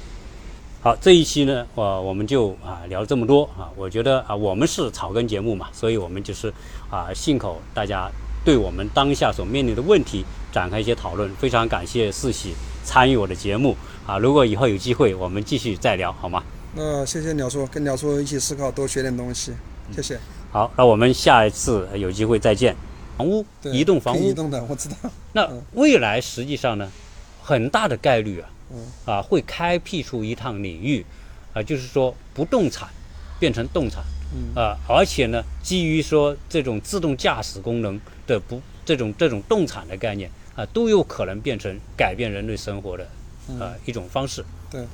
[0.83, 6.53] 好，这一期呢，我我们就啊聊这么多啊，我觉得啊我们是草根节目嘛，所以我们就是
[6.91, 8.11] 啊信口大家
[8.45, 11.29] 对我们当下所面临的问题展开一些讨论。
[11.37, 13.77] 非常感谢四喜参与我的节目
[14.07, 16.43] 啊，如果以后有机会，我们继续再聊好吗？
[16.77, 19.53] 那谢谢鸟叔，跟鸟叔一起思考，多学点东西，
[19.95, 20.19] 谢谢。
[20.51, 22.77] 好，那我们下一次有机会再见。
[23.17, 24.97] 房屋，对，移动房屋移，动的，我知道。
[25.33, 26.91] 那未来实际上呢，
[27.43, 31.07] 很大的概率啊，嗯啊会开辟出一趟领域，
[31.53, 32.89] 啊就是说不动产
[33.39, 34.03] 变成动产，
[34.35, 43.05] 嗯啊而且呢基于说这种自动驾驶功能的不这种这种动产的概念啊，都有可能变成改变人类生活的
[43.49, 44.45] 啊呃一种方式。
[44.71, 44.85] 对，